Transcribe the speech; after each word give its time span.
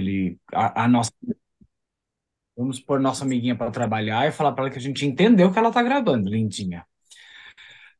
ele, 0.00 0.38
a, 0.52 0.84
a 0.84 0.88
nossa. 0.88 1.12
Vamos 2.56 2.78
pôr 2.78 3.00
nossa 3.00 3.24
amiguinha 3.24 3.56
para 3.56 3.70
trabalhar 3.70 4.28
e 4.28 4.32
falar 4.32 4.52
para 4.52 4.64
ela 4.64 4.70
que 4.70 4.78
a 4.78 4.82
gente 4.82 5.04
entendeu 5.04 5.52
que 5.52 5.58
ela 5.58 5.68
está 5.68 5.82
gravando, 5.82 6.30
lindinha. 6.30 6.86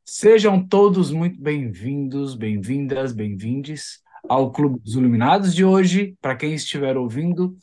Sejam 0.04 0.64
todos 0.64 1.10
muito 1.10 1.40
bem-vindos, 1.40 2.36
bem-vindas, 2.36 3.12
bem-vindes 3.12 4.00
ao 4.28 4.52
Clube 4.52 4.78
dos 4.80 4.94
Iluminados 4.94 5.54
de 5.54 5.64
hoje. 5.64 6.16
Para 6.20 6.36
quem 6.36 6.54
estiver 6.54 6.96
ouvindo 6.96 7.56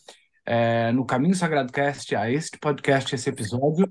é, 0.45 0.91
no 0.91 1.05
Caminho 1.05 1.35
Sagrado 1.35 1.71
Cast, 1.71 2.13
a 2.15 2.29
este 2.29 2.57
podcast, 2.57 3.13
esse 3.15 3.29
episódio. 3.29 3.89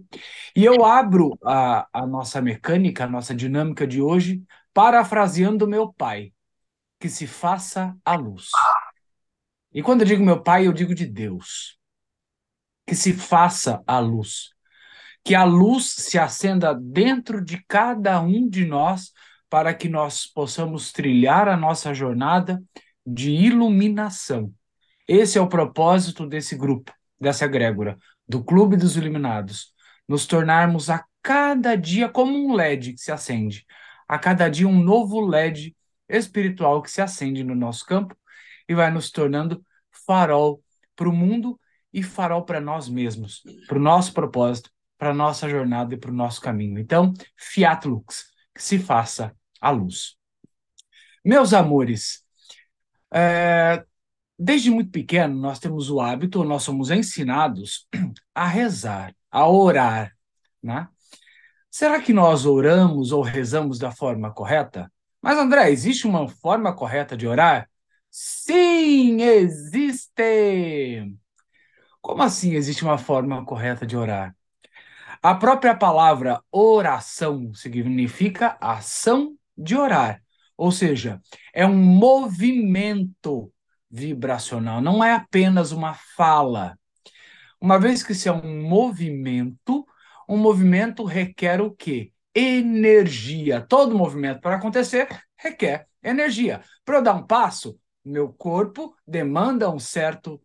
E 0.54 0.64
eu 0.64 0.84
abro 0.84 1.38
a, 1.42 1.86
a 1.92 2.06
nossa 2.06 2.42
mecânica, 2.42 3.04
a 3.04 3.08
nossa 3.08 3.34
dinâmica 3.34 3.86
de 3.86 4.02
hoje, 4.02 4.42
parafraseando 4.74 5.66
meu 5.66 5.90
pai: 5.90 6.32
que 6.98 7.08
se 7.08 7.26
faça 7.26 7.96
a 8.04 8.14
luz. 8.14 8.50
E 9.72 9.82
quando 9.82 10.00
eu 10.00 10.06
digo 10.06 10.24
meu 10.24 10.42
pai, 10.42 10.66
eu 10.66 10.72
digo 10.72 10.94
de 10.94 11.06
Deus. 11.06 11.78
Que 12.86 12.94
se 12.94 13.12
faça 13.12 13.82
a 13.86 13.98
luz. 13.98 14.50
Que 15.24 15.34
a 15.34 15.44
luz 15.44 15.90
se 15.90 16.18
acenda 16.18 16.74
dentro 16.74 17.44
de 17.44 17.62
cada 17.68 18.20
um 18.20 18.48
de 18.48 18.64
nós 18.66 19.12
para 19.48 19.74
que 19.74 19.88
nós 19.88 20.26
possamos 20.26 20.92
trilhar 20.92 21.48
a 21.48 21.56
nossa 21.56 21.92
jornada 21.92 22.62
de 23.04 23.30
iluminação. 23.30 24.52
Esse 25.06 25.38
é 25.38 25.40
o 25.40 25.48
propósito 25.48 26.26
desse 26.26 26.56
grupo, 26.56 26.92
dessa 27.20 27.44
egrégora, 27.44 27.98
do 28.26 28.42
Clube 28.44 28.76
dos 28.76 28.96
Iluminados. 28.96 29.74
Nos 30.08 30.26
tornarmos 30.26 30.88
a 30.88 31.04
cada 31.22 31.76
dia 31.76 32.08
como 32.08 32.32
um 32.32 32.54
LED 32.54 32.92
que 32.92 33.00
se 33.00 33.12
acende. 33.12 33.66
A 34.08 34.18
cada 34.18 34.48
dia 34.48 34.66
um 34.66 34.82
novo 34.82 35.20
LED 35.20 35.76
espiritual 36.08 36.82
que 36.82 36.90
se 36.90 37.00
acende 37.00 37.44
no 37.44 37.54
nosso 37.54 37.84
campo 37.84 38.16
e 38.68 38.74
vai 38.74 38.90
nos 38.90 39.10
tornando 39.10 39.64
farol 40.06 40.62
para 40.94 41.08
o 41.08 41.12
mundo 41.12 41.58
e 41.92 42.02
farol 42.02 42.44
para 42.44 42.60
nós 42.60 42.88
mesmos, 42.88 43.42
para 43.66 43.78
o 43.78 43.82
nosso 43.82 44.12
propósito, 44.12 44.70
para 44.96 45.10
a 45.10 45.14
nossa 45.14 45.48
jornada 45.48 45.94
e 45.94 45.98
para 45.98 46.10
o 46.10 46.14
nosso 46.14 46.40
caminho. 46.40 46.78
Então, 46.78 47.12
fiat 47.36 47.88
lux, 47.88 48.26
que 48.54 48.62
se 48.62 48.78
faça 48.78 49.34
a 49.60 49.70
luz. 49.70 50.16
Meus 51.24 51.52
amores, 51.52 52.24
é, 53.12 53.84
desde 54.38 54.70
muito 54.70 54.90
pequeno 54.90 55.34
nós 55.34 55.58
temos 55.58 55.90
o 55.90 56.00
hábito, 56.00 56.44
nós 56.44 56.62
somos 56.62 56.90
ensinados 56.90 57.88
a 58.34 58.46
rezar, 58.46 59.14
a 59.30 59.48
orar, 59.48 60.16
né? 60.62 60.88
Será 61.70 62.00
que 62.00 62.12
nós 62.12 62.46
oramos 62.46 63.12
ou 63.12 63.22
rezamos 63.22 63.78
da 63.78 63.92
forma 63.92 64.32
correta? 64.32 64.92
Mas, 65.22 65.38
André, 65.38 65.70
existe 65.70 66.06
uma 66.06 66.28
forma 66.28 66.74
correta 66.74 67.16
de 67.16 67.28
orar? 67.28 67.70
Sim, 68.10 69.20
existe! 69.22 71.14
Como 72.00 72.22
assim 72.22 72.54
existe 72.54 72.84
uma 72.84 72.98
forma 72.98 73.44
correta 73.44 73.86
de 73.86 73.96
orar? 73.96 74.36
A 75.22 75.34
própria 75.34 75.76
palavra 75.76 76.42
oração 76.52 77.54
significa 77.54 78.58
ação 78.60 79.36
de 79.56 79.76
orar, 79.76 80.22
ou 80.56 80.72
seja, 80.72 81.20
é 81.54 81.66
um 81.66 81.76
movimento 81.76 83.52
vibracional, 83.90 84.80
não 84.82 85.04
é 85.04 85.14
apenas 85.14 85.72
uma 85.72 85.94
fala. 85.94 86.78
Uma 87.60 87.78
vez 87.78 88.02
que 88.02 88.12
isso 88.12 88.28
é 88.28 88.32
um 88.32 88.62
movimento, 88.68 89.86
um 90.28 90.36
movimento 90.36 91.04
requer 91.04 91.60
o 91.60 91.70
quê? 91.72 92.12
Energia. 92.34 93.60
Todo 93.60 93.96
movimento 93.98 94.40
para 94.40 94.56
acontecer 94.56 95.08
requer 95.36 95.86
energia. 96.02 96.62
Para 96.84 96.98
eu 96.98 97.02
dar 97.02 97.14
um 97.14 97.26
passo, 97.26 97.78
meu 98.04 98.32
corpo 98.32 98.94
demanda 99.06 99.70
um 99.70 99.78
certo 99.78 100.40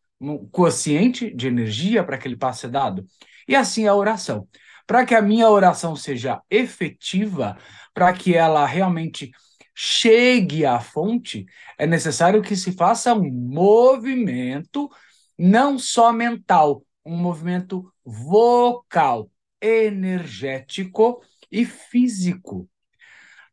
quociente 0.51 1.33
de 1.33 1.47
energia 1.47 2.03
para 2.03 2.17
que 2.17 2.21
aquele 2.21 2.37
passo 2.37 2.61
ser 2.61 2.69
dado. 2.69 3.05
E 3.47 3.55
assim 3.55 3.87
a 3.87 3.95
oração. 3.95 4.47
Para 4.87 5.05
que 5.05 5.15
a 5.15 5.21
minha 5.21 5.49
oração 5.49 5.95
seja 5.95 6.41
efetiva, 6.49 7.57
para 7.93 8.13
que 8.13 8.35
ela 8.35 8.65
realmente 8.65 9.31
chegue 9.73 10.65
à 10.65 10.79
fonte, 10.79 11.45
é 11.77 11.85
necessário 11.85 12.41
que 12.41 12.55
se 12.55 12.71
faça 12.71 13.13
um 13.13 13.29
movimento, 13.29 14.89
não 15.38 15.77
só 15.77 16.13
mental, 16.13 16.83
um 17.03 17.17
movimento 17.17 17.91
vocal, 18.05 19.29
energético 19.61 21.21
e 21.51 21.65
físico. 21.65 22.69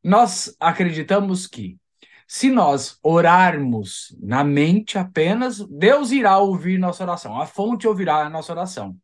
Nós 0.02 0.54
acreditamos 0.60 1.46
que 1.46 1.78
se 2.32 2.48
nós 2.48 2.98
orarmos 3.02 4.16
na 4.18 4.42
mente 4.42 4.96
apenas, 4.96 5.58
Deus 5.68 6.10
irá 6.10 6.38
ouvir 6.38 6.78
nossa 6.78 7.04
oração. 7.04 7.38
A 7.38 7.44
fonte 7.44 7.86
ouvirá 7.86 8.24
a 8.24 8.30
nossa 8.30 8.50
oração. 8.50 8.96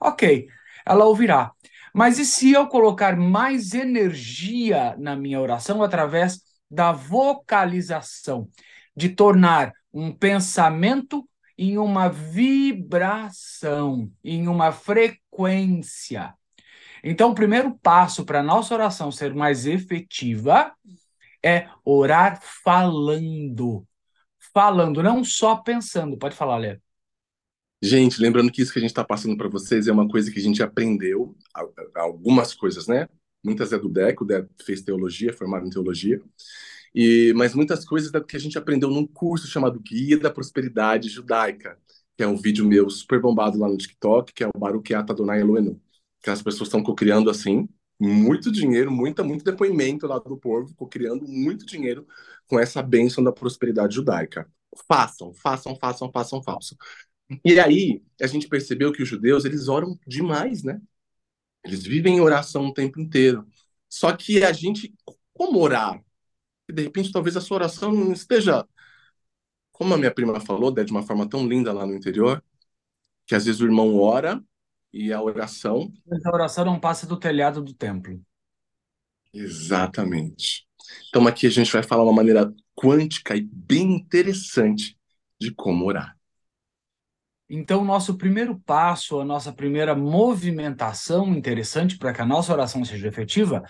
Ok, 0.00 0.48
ela 0.84 1.04
ouvirá. 1.04 1.52
Mas 1.94 2.18
e 2.18 2.24
se 2.24 2.50
eu 2.50 2.66
colocar 2.66 3.16
mais 3.16 3.74
energia 3.74 4.96
na 4.98 5.14
minha 5.14 5.40
oração 5.40 5.84
através 5.84 6.40
da 6.68 6.90
vocalização, 6.90 8.48
de 8.96 9.10
tornar 9.10 9.72
um 9.92 10.10
pensamento 10.10 11.24
em 11.56 11.78
uma 11.78 12.08
vibração, 12.08 14.10
em 14.24 14.48
uma 14.48 14.72
frequência? 14.72 16.34
Então, 17.04 17.30
o 17.30 17.34
primeiro 17.36 17.78
passo 17.80 18.24
para 18.24 18.40
a 18.40 18.42
nossa 18.42 18.74
oração 18.74 19.12
ser 19.12 19.32
mais 19.32 19.64
efetiva 19.64 20.72
é 21.44 21.68
orar 21.84 22.40
falando. 22.42 23.86
Falando, 24.52 25.02
não 25.02 25.22
só 25.22 25.56
pensando. 25.56 26.16
Pode 26.16 26.34
falar, 26.34 26.56
Léo. 26.56 26.80
Gente, 27.82 28.20
lembrando 28.20 28.50
que 28.50 28.62
isso 28.62 28.72
que 28.72 28.78
a 28.78 28.80
gente 28.80 28.90
está 28.90 29.04
passando 29.04 29.36
para 29.36 29.48
vocês 29.48 29.86
é 29.86 29.92
uma 29.92 30.08
coisa 30.08 30.30
que 30.30 30.38
a 30.38 30.42
gente 30.42 30.62
aprendeu, 30.62 31.36
algumas 31.94 32.54
coisas, 32.54 32.86
né? 32.86 33.08
Muitas 33.44 33.74
é 33.74 33.78
do 33.78 33.90
Deco, 33.90 34.24
o 34.24 34.26
Deco 34.26 34.48
fez 34.64 34.80
teologia, 34.80 35.34
formado 35.34 35.66
em 35.66 35.70
teologia, 35.70 36.18
e, 36.94 37.34
mas 37.36 37.54
muitas 37.54 37.84
coisas 37.84 38.14
é 38.14 38.18
do 38.18 38.24
que 38.24 38.36
a 38.36 38.40
gente 38.40 38.56
aprendeu 38.56 38.88
num 38.88 39.06
curso 39.06 39.46
chamado 39.46 39.78
Guia 39.80 40.18
da 40.18 40.30
Prosperidade 40.30 41.10
Judaica, 41.10 41.78
que 42.16 42.22
é 42.22 42.26
um 42.26 42.36
vídeo 42.36 42.64
meu 42.64 42.88
super 42.88 43.20
bombado 43.20 43.58
lá 43.58 43.68
no 43.68 43.76
TikTok, 43.76 44.32
que 44.32 44.44
é 44.44 44.48
o 44.48 44.58
Baruch 44.58 44.94
Adonai 44.94 45.40
Elohenu, 45.40 45.78
que 46.22 46.30
as 46.30 46.40
pessoas 46.40 46.68
estão 46.68 46.82
co-criando 46.82 47.28
assim, 47.28 47.68
muito 48.08 48.50
dinheiro, 48.52 48.90
muita, 48.90 49.22
muito 49.24 49.44
depoimento 49.44 50.06
lá 50.06 50.18
do 50.18 50.36
povo, 50.36 50.74
criando 50.88 51.26
muito 51.26 51.66
dinheiro 51.66 52.06
com 52.46 52.58
essa 52.58 52.82
bênção 52.82 53.22
da 53.24 53.32
prosperidade 53.32 53.94
judaica. 53.94 54.50
Façam, 54.88 55.32
façam, 55.34 55.76
façam, 55.76 56.10
façam, 56.12 56.42
façam. 56.42 56.78
E 57.44 57.58
aí, 57.58 58.02
a 58.20 58.26
gente 58.26 58.48
percebeu 58.48 58.92
que 58.92 59.02
os 59.02 59.08
judeus, 59.08 59.44
eles 59.44 59.68
oram 59.68 59.98
demais, 60.06 60.62
né? 60.62 60.80
Eles 61.64 61.82
vivem 61.84 62.16
em 62.16 62.20
oração 62.20 62.66
o 62.66 62.74
tempo 62.74 63.00
inteiro. 63.00 63.46
Só 63.88 64.14
que 64.16 64.44
a 64.44 64.52
gente, 64.52 64.94
como 65.32 65.60
orar? 65.60 66.02
De 66.70 66.82
repente, 66.82 67.12
talvez 67.12 67.36
a 67.36 67.40
sua 67.40 67.56
oração 67.58 67.92
não 67.92 68.12
esteja, 68.12 68.66
como 69.72 69.94
a 69.94 69.98
minha 69.98 70.12
prima 70.14 70.40
falou, 70.40 70.72
de 70.72 70.92
uma 70.92 71.02
forma 71.02 71.28
tão 71.28 71.46
linda 71.46 71.72
lá 71.72 71.86
no 71.86 71.94
interior, 71.94 72.42
que 73.26 73.34
às 73.34 73.44
vezes 73.46 73.60
o 73.60 73.66
irmão 73.66 73.96
ora 73.96 74.42
e 74.94 75.12
a 75.12 75.20
oração. 75.20 75.92
A 76.24 76.30
oração 76.32 76.64
não 76.64 76.78
passa 76.78 77.04
do 77.04 77.16
telhado 77.16 77.60
do 77.60 77.74
templo. 77.74 78.22
Exatamente. 79.32 80.64
Então 81.08 81.26
aqui 81.26 81.48
a 81.48 81.50
gente 81.50 81.72
vai 81.72 81.82
falar 81.82 82.04
uma 82.04 82.12
maneira 82.12 82.54
quântica 82.76 83.34
e 83.34 83.40
bem 83.40 83.96
interessante 83.96 84.96
de 85.40 85.50
como 85.50 85.84
orar. 85.84 86.16
Então, 87.50 87.84
nosso 87.84 88.16
primeiro 88.16 88.58
passo, 88.60 89.20
a 89.20 89.24
nossa 89.24 89.52
primeira 89.52 89.94
movimentação 89.94 91.34
interessante 91.34 91.98
para 91.98 92.12
que 92.12 92.22
a 92.22 92.26
nossa 92.26 92.52
oração 92.52 92.84
seja 92.84 93.08
efetiva 93.08 93.62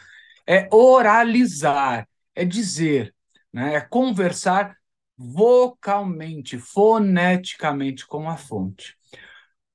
é 0.46 0.68
oralizar, 0.70 2.06
é 2.34 2.44
dizer, 2.44 3.14
né? 3.52 3.74
é 3.74 3.80
conversar 3.80 4.76
vocalmente, 5.16 6.58
foneticamente 6.58 8.06
com 8.06 8.28
a 8.28 8.36
fonte. 8.36 8.96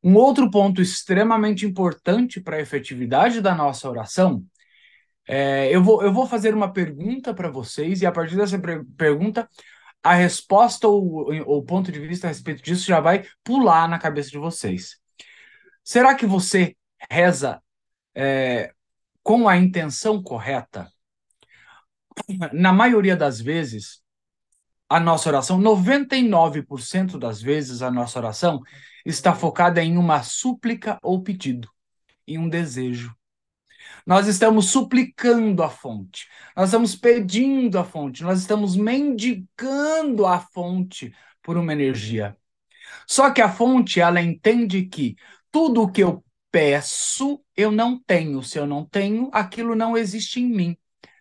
Um 0.04 0.16
outro 0.16 0.50
ponto 0.50 0.82
extremamente 0.82 1.66
importante 1.66 2.40
para 2.40 2.58
a 2.58 2.62
efetividade 2.62 3.42
da 3.42 3.54
nossa 3.54 3.90
oração 3.90 4.44
é, 5.32 5.70
eu, 5.70 5.84
vou, 5.84 6.02
eu 6.02 6.12
vou 6.12 6.26
fazer 6.26 6.56
uma 6.56 6.74
pergunta 6.74 7.36
para 7.36 7.52
vocês, 7.52 8.02
e 8.02 8.06
a 8.08 8.12
partir 8.12 8.36
dessa 8.36 8.60
pergunta, 8.98 9.48
a 10.02 10.16
resposta 10.16 10.88
ou 10.88 11.32
o 11.46 11.64
ponto 11.64 11.92
de 11.92 12.00
vista 12.00 12.26
a 12.26 12.30
respeito 12.30 12.64
disso 12.64 12.88
já 12.88 13.00
vai 13.00 13.24
pular 13.44 13.88
na 13.88 14.00
cabeça 14.00 14.32
de 14.32 14.40
vocês. 14.40 14.98
Será 15.84 16.16
que 16.16 16.26
você 16.26 16.76
reza 17.12 17.62
é, 18.16 18.74
com 19.22 19.48
a 19.48 19.56
intenção 19.56 20.24
correta? 20.24 20.92
Na 22.52 22.74
maioria 22.74 23.16
das 23.16 23.40
vezes, 23.40 24.02
a 24.90 25.00
nossa 25.00 25.30
oração, 25.30 25.60
99% 25.60 27.20
das 27.20 27.42
vezes, 27.42 27.82
a 27.82 27.92
nossa 27.92 28.18
oração 28.18 28.62
está 29.06 29.36
focada 29.36 29.84
em 29.84 29.98
uma 29.98 30.24
súplica 30.24 30.98
ou 31.04 31.22
pedido, 31.22 31.70
em 32.28 32.40
um 32.40 32.50
desejo. 32.50 33.16
Nós 34.06 34.28
estamos 34.28 34.72
suplicando 34.72 35.62
a 35.62 35.70
fonte, 35.70 36.28
nós 36.56 36.70
estamos 36.70 36.96
pedindo 36.96 37.78
a 37.78 37.84
fonte, 37.84 38.24
nós 38.24 38.40
estamos 38.40 38.76
mendigando 38.76 40.26
a 40.26 40.40
fonte 40.40 41.14
por 41.44 41.58
uma 41.58 41.74
energia. 41.74 42.36
Só 43.08 43.32
que 43.32 43.42
a 43.42 43.50
fonte, 43.50 44.00
ela 44.00 44.22
entende 44.22 44.86
que 44.86 45.16
tudo 45.52 45.84
o 45.84 45.92
que 45.92 46.02
eu 46.04 46.24
peço, 46.52 47.44
eu 47.56 47.72
não 47.72 48.00
tenho. 48.00 48.42
Se 48.44 48.58
eu 48.58 48.66
não 48.66 48.86
tenho, 48.86 49.30
aquilo 49.34 49.76
não 49.76 49.98
existe 49.98 50.40
em 50.40 50.48
mim. 50.48 50.78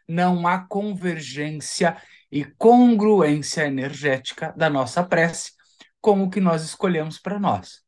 Não 0.07 0.47
há 0.47 0.59
convergência 0.67 2.01
e 2.31 2.45
congruência 2.45 3.67
energética 3.67 4.53
da 4.57 4.69
nossa 4.69 5.03
prece 5.03 5.53
com 6.01 6.23
o 6.23 6.31
que 6.31 6.41
nós 6.41 6.63
escolhemos 6.63 7.19
para 7.19 7.39
nós. 7.39 7.83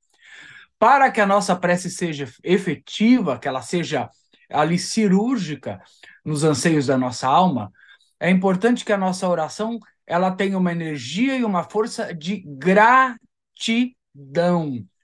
Para 0.79 1.11
que 1.11 1.21
a 1.21 1.27
nossa 1.27 1.55
prece 1.55 1.91
seja 1.91 2.27
efetiva, 2.43 3.39
que 3.39 3.47
ela 3.47 3.63
seja 3.63 4.09
ali 4.51 4.79
cirúrgica 4.79 5.81
nos 6.25 6.43
anseios 6.43 6.87
da 6.87 6.97
nossa 6.97 7.29
alma, 7.29 7.71
é 8.19 8.31
importante 8.31 8.85
que 8.85 8.93
a 8.93 8.99
nossa 8.99 9.29
oração 9.29 9.79
ela 10.07 10.31
tenha 10.31 10.59
uma 10.59 10.73
energia 10.73 11.37
e 11.37 11.45
uma 11.45 11.63
força 11.63 12.13
de 12.15 12.43
gratidão 12.47 13.19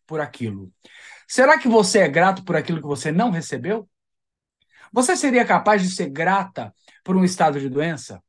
por 0.07 0.21
aquilo. 0.21 0.73
Será 1.29 1.59
que 1.59 1.69
você 1.69 2.01
é 2.01 2.09
grato 2.09 2.45
por 2.45 2.57
aquilo 2.57 2.81
que 2.81 2.87
você 2.87 3.13
não 3.13 3.31
recebeu? 3.31 3.89
Você 4.93 5.17
seria 5.17 5.45
capaz 5.45 5.83
de 5.83 5.91
ser 5.91 6.09
grata 6.11 6.75
por 7.05 7.17
um 7.17 7.25
estado 7.25 7.61
de 7.61 7.69
doença? 7.69 8.23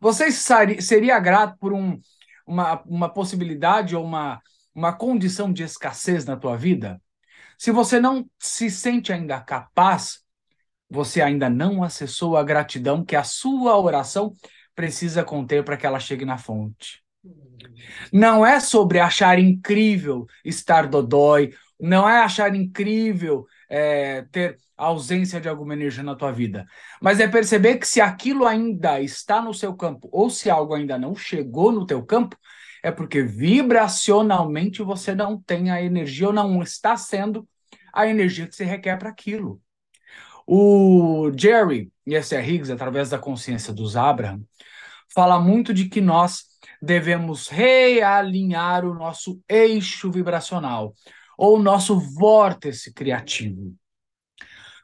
Você 0.00 0.30
seria 0.30 1.18
grato 1.18 1.56
por 1.58 1.72
um, 1.72 2.00
uma, 2.46 2.82
uma 2.86 3.08
possibilidade 3.08 3.96
ou 3.96 4.04
uma, 4.04 4.40
uma 4.74 4.92
condição 4.92 5.52
de 5.52 5.62
escassez 5.62 6.24
na 6.24 6.36
tua 6.36 6.56
vida? 6.56 7.00
Se 7.58 7.72
você 7.72 8.00
não 8.00 8.28
se 8.38 8.70
sente 8.70 9.12
ainda 9.12 9.40
capaz, 9.40 10.20
você 10.88 11.20
ainda 11.20 11.50
não 11.50 11.82
acessou 11.82 12.36
a 12.36 12.42
gratidão 12.42 13.04
que 13.04 13.16
a 13.16 13.24
sua 13.24 13.76
oração 13.76 14.34
precisa 14.74 15.24
conter 15.24 15.64
para 15.64 15.76
que 15.76 15.84
ela 15.84 15.98
chegue 15.98 16.24
na 16.24 16.38
fonte. 16.38 17.02
Não 18.12 18.46
é 18.46 18.60
sobre 18.60 19.00
achar 19.00 19.38
incrível 19.38 20.26
estar 20.44 20.86
dodói, 20.86 21.52
não 21.80 22.08
é 22.08 22.20
achar 22.20 22.54
incrível 22.54 23.46
é, 23.68 24.22
ter 24.30 24.58
ausência 24.76 25.40
de 25.40 25.48
alguma 25.48 25.74
energia 25.74 26.02
na 26.02 26.14
tua 26.14 26.32
vida, 26.32 26.66
mas 27.00 27.20
é 27.20 27.26
perceber 27.26 27.78
que 27.78 27.86
se 27.86 28.00
aquilo 28.00 28.46
ainda 28.46 29.00
está 29.00 29.42
no 29.42 29.52
seu 29.52 29.74
campo 29.74 30.08
ou 30.12 30.30
se 30.30 30.48
algo 30.48 30.74
ainda 30.74 30.98
não 30.98 31.14
chegou 31.14 31.72
no 31.72 31.84
teu 31.84 32.04
campo, 32.04 32.36
é 32.82 32.90
porque 32.92 33.22
vibracionalmente 33.22 34.82
você 34.82 35.14
não 35.14 35.40
tem 35.40 35.70
a 35.70 35.82
energia 35.82 36.28
ou 36.28 36.32
não 36.32 36.62
está 36.62 36.96
sendo 36.96 37.46
a 37.92 38.06
energia 38.06 38.46
que 38.46 38.54
você 38.54 38.64
requer 38.64 38.96
para 38.96 39.08
aquilo. 39.08 39.60
O 40.46 41.30
Jerry 41.36 41.92
S.R. 42.06 42.54
Higgs, 42.54 42.72
através 42.72 43.10
da 43.10 43.18
consciência 43.18 43.72
dos 43.72 43.96
Abraham, 43.96 44.42
fala 45.12 45.38
muito 45.40 45.74
de 45.74 45.88
que 45.88 46.00
nós 46.00 46.44
devemos 46.80 47.48
realinhar 47.48 48.84
o 48.84 48.94
nosso 48.94 49.42
eixo 49.48 50.10
vibracional 50.10 50.94
ou 51.38 51.56
o 51.56 51.62
nosso 51.62 51.98
vórtice 51.98 52.92
criativo. 52.92 53.72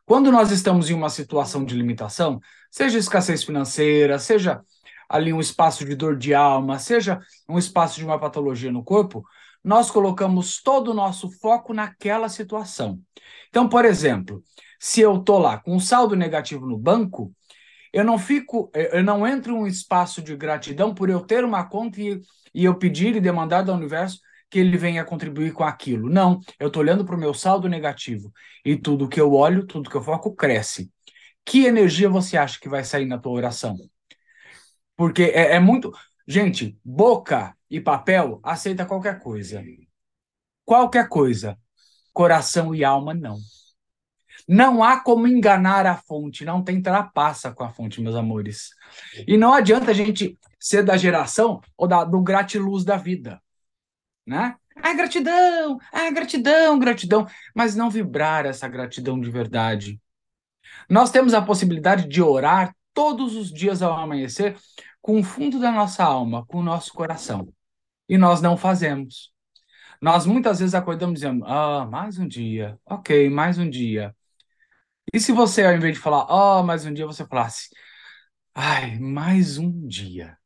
Quando 0.07 0.31
nós 0.31 0.53
estamos 0.53 0.89
em 0.89 0.95
uma 0.95 1.11
situação 1.11 1.65
de 1.65 1.75
limitação, 1.75 2.39
seja 2.71 2.99
escassez 2.99 3.43
financeira, 3.43 4.19
seja 4.19 4.63
ali 5.09 5.33
um 5.33 5.41
espaço 5.41 5.85
de 5.85 5.97
dor 5.97 6.17
de 6.17 6.33
alma, 6.33 6.79
seja 6.79 7.21
um 7.49 7.59
espaço 7.59 7.97
de 7.97 8.05
uma 8.05 8.19
patologia 8.19 8.71
no 8.71 8.85
corpo, 8.85 9.25
nós 9.63 9.91
colocamos 9.91 10.63
todo 10.63 10.91
o 10.91 10.95
nosso 10.95 11.31
foco 11.41 11.75
naquela 11.75 12.29
situação. 12.29 13.01
Então, 13.49 13.69
por 13.69 13.85
exemplo, 13.85 14.43
se 14.79 15.01
eu 15.01 15.17
estou 15.17 15.39
lá 15.39 15.59
com 15.59 15.75
um 15.75 15.81
saldo 15.81 16.15
negativo 16.15 16.67
no 16.67 16.79
banco, 16.79 17.35
eu 17.93 18.05
não 18.05 18.19
fico, 18.19 18.71
eu 18.75 19.03
não 19.03 19.27
entro 19.27 19.55
em 19.55 19.57
um 19.57 19.67
espaço 19.67 20.21
de 20.21 20.37
gratidão 20.37 20.95
por 20.95 21.09
eu 21.09 21.21
ter 21.21 21.45
uma 21.45 21.65
conta 21.65 22.01
e, 22.01 22.21
e 22.55 22.65
eu 22.65 22.75
pedir 22.75 23.17
e 23.17 23.21
demandar 23.21 23.63
do 23.63 23.73
universo 23.73 24.19
que 24.55 24.61
ele 24.61 24.79
venha 24.79 25.05
contribuir 25.05 25.53
com 25.53 25.65
aquilo. 25.65 26.09
Não, 26.09 26.39
eu 26.61 26.69
estou 26.69 26.81
olhando 26.81 27.05
para 27.05 27.17
o 27.17 27.19
meu 27.19 27.35
saldo 27.35 27.69
negativo 27.69 28.33
e 28.65 28.77
tudo 28.77 29.09
que 29.09 29.21
eu 29.21 29.33
olho, 29.33 29.67
tudo 29.67 29.91
que 29.91 29.97
eu 29.97 30.03
foco 30.03 30.33
cresce. 30.33 30.93
Que 31.45 31.67
energia 31.67 32.09
você 32.09 32.37
acha 32.37 32.61
que 32.61 32.69
vai 32.69 32.85
sair 32.85 33.05
na 33.05 33.19
tua 33.19 33.33
oração? 33.33 33.77
Porque 34.97 35.25
é, 35.25 35.57
é 35.57 35.59
muito. 35.59 35.93
Gente, 36.25 36.79
boca 36.85 37.53
e 37.69 37.81
papel 37.81 38.39
aceita 38.45 38.87
qualquer 38.87 39.19
coisa. 39.19 39.61
Qualquer 40.65 41.09
coisa. 41.09 41.59
Coração 42.13 42.73
e 42.73 42.85
alma, 42.85 43.13
não. 43.13 43.39
Não 44.47 44.85
há 44.85 45.01
como 45.01 45.27
enganar 45.27 45.85
a 45.85 45.97
fonte, 45.97 46.45
não 46.45 46.63
tem 46.63 46.81
trapaça 46.81 47.53
com 47.53 47.65
a 47.65 47.71
fonte, 47.71 48.01
meus 48.01 48.15
amores. 48.15 48.69
E 49.27 49.37
não 49.37 49.53
adianta 49.53 49.91
a 49.91 49.95
gente 49.95 50.39
ser 50.61 50.85
da 50.85 50.97
geração 50.97 51.61
ou 51.77 51.89
da, 51.89 52.05
do 52.05 52.23
gratiluz 52.23 52.85
da 52.85 52.97
vida, 52.97 53.43
né? 54.27 54.57
Ah, 54.77 54.93
gratidão, 54.95 55.79
ah, 55.93 56.11
gratidão, 56.11 56.79
gratidão, 56.79 57.27
mas 57.55 57.75
não 57.77 57.91
vibrar 57.91 58.47
essa 58.47 58.69
gratidão 58.69 59.21
de 59.21 59.31
verdade. 59.31 60.01
Nós 60.89 61.11
temos 61.11 61.35
a 61.35 61.43
possibilidade 61.43 62.09
de 62.09 62.23
orar 62.23 62.75
todos 62.93 63.37
os 63.37 63.53
dias 63.53 63.83
ao 63.83 63.97
amanhecer 63.97 64.57
com 65.01 65.21
o 65.21 65.25
fundo 65.25 65.61
da 65.61 65.71
nossa 65.71 66.05
alma, 66.05 66.45
com 66.47 66.59
o 66.59 66.63
nosso 66.63 66.93
coração. 66.93 67.53
E 68.09 68.19
nós 68.19 68.41
não 68.41 68.57
fazemos. 68.57 69.33
Nós 70.01 70.27
muitas 70.27 70.59
vezes 70.61 70.75
acordamos 70.75 71.21
dizendo: 71.21 71.45
Ah, 71.47 71.87
mais 71.87 72.19
um 72.19 72.27
dia, 72.29 72.79
ok, 72.85 73.29
mais 73.31 73.59
um 73.59 73.69
dia. 73.69 74.15
E 75.13 75.21
se 75.21 75.33
você, 75.33 75.65
ao 75.65 75.75
invés 75.75 75.95
de 75.95 76.01
falar, 76.01 76.27
oh, 76.29 76.63
mais 76.63 76.85
um 76.85 76.93
dia, 76.93 77.07
você 77.07 77.25
falasse, 77.27 77.69
ai, 78.55 78.99
mais 78.99 79.59
um 79.59 79.87
dia. 79.87 80.37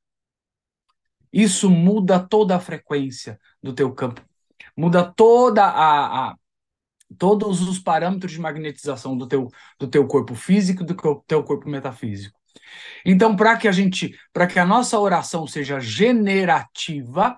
Isso 1.33 1.71
muda 1.71 2.19
toda 2.19 2.57
a 2.57 2.61
frequência 2.61 3.39
do 3.63 3.73
teu 3.73 3.93
campo, 3.93 4.23
muda 4.77 5.05
toda 5.05 5.65
a, 5.65 6.31
a 6.31 6.35
todos 7.17 7.63
os 7.63 7.79
parâmetros 7.79 8.33
de 8.33 8.41
magnetização 8.41 9.17
do 9.17 9.27
teu, 9.27 9.49
do 9.79 9.89
teu 9.89 10.07
corpo 10.07 10.35
físico, 10.35 10.85
do 10.85 10.95
teu 11.27 11.43
corpo 11.43 11.69
metafísico. 11.69 12.39
Então, 13.05 13.35
para 13.35 13.57
que 13.57 13.69
a 13.69 13.73
gente, 13.73 14.15
para 14.33 14.47
que 14.47 14.59
a 14.59 14.67
nossa 14.67 14.99
oração 14.99 15.47
seja 15.47 15.81
generativa, 15.81 17.37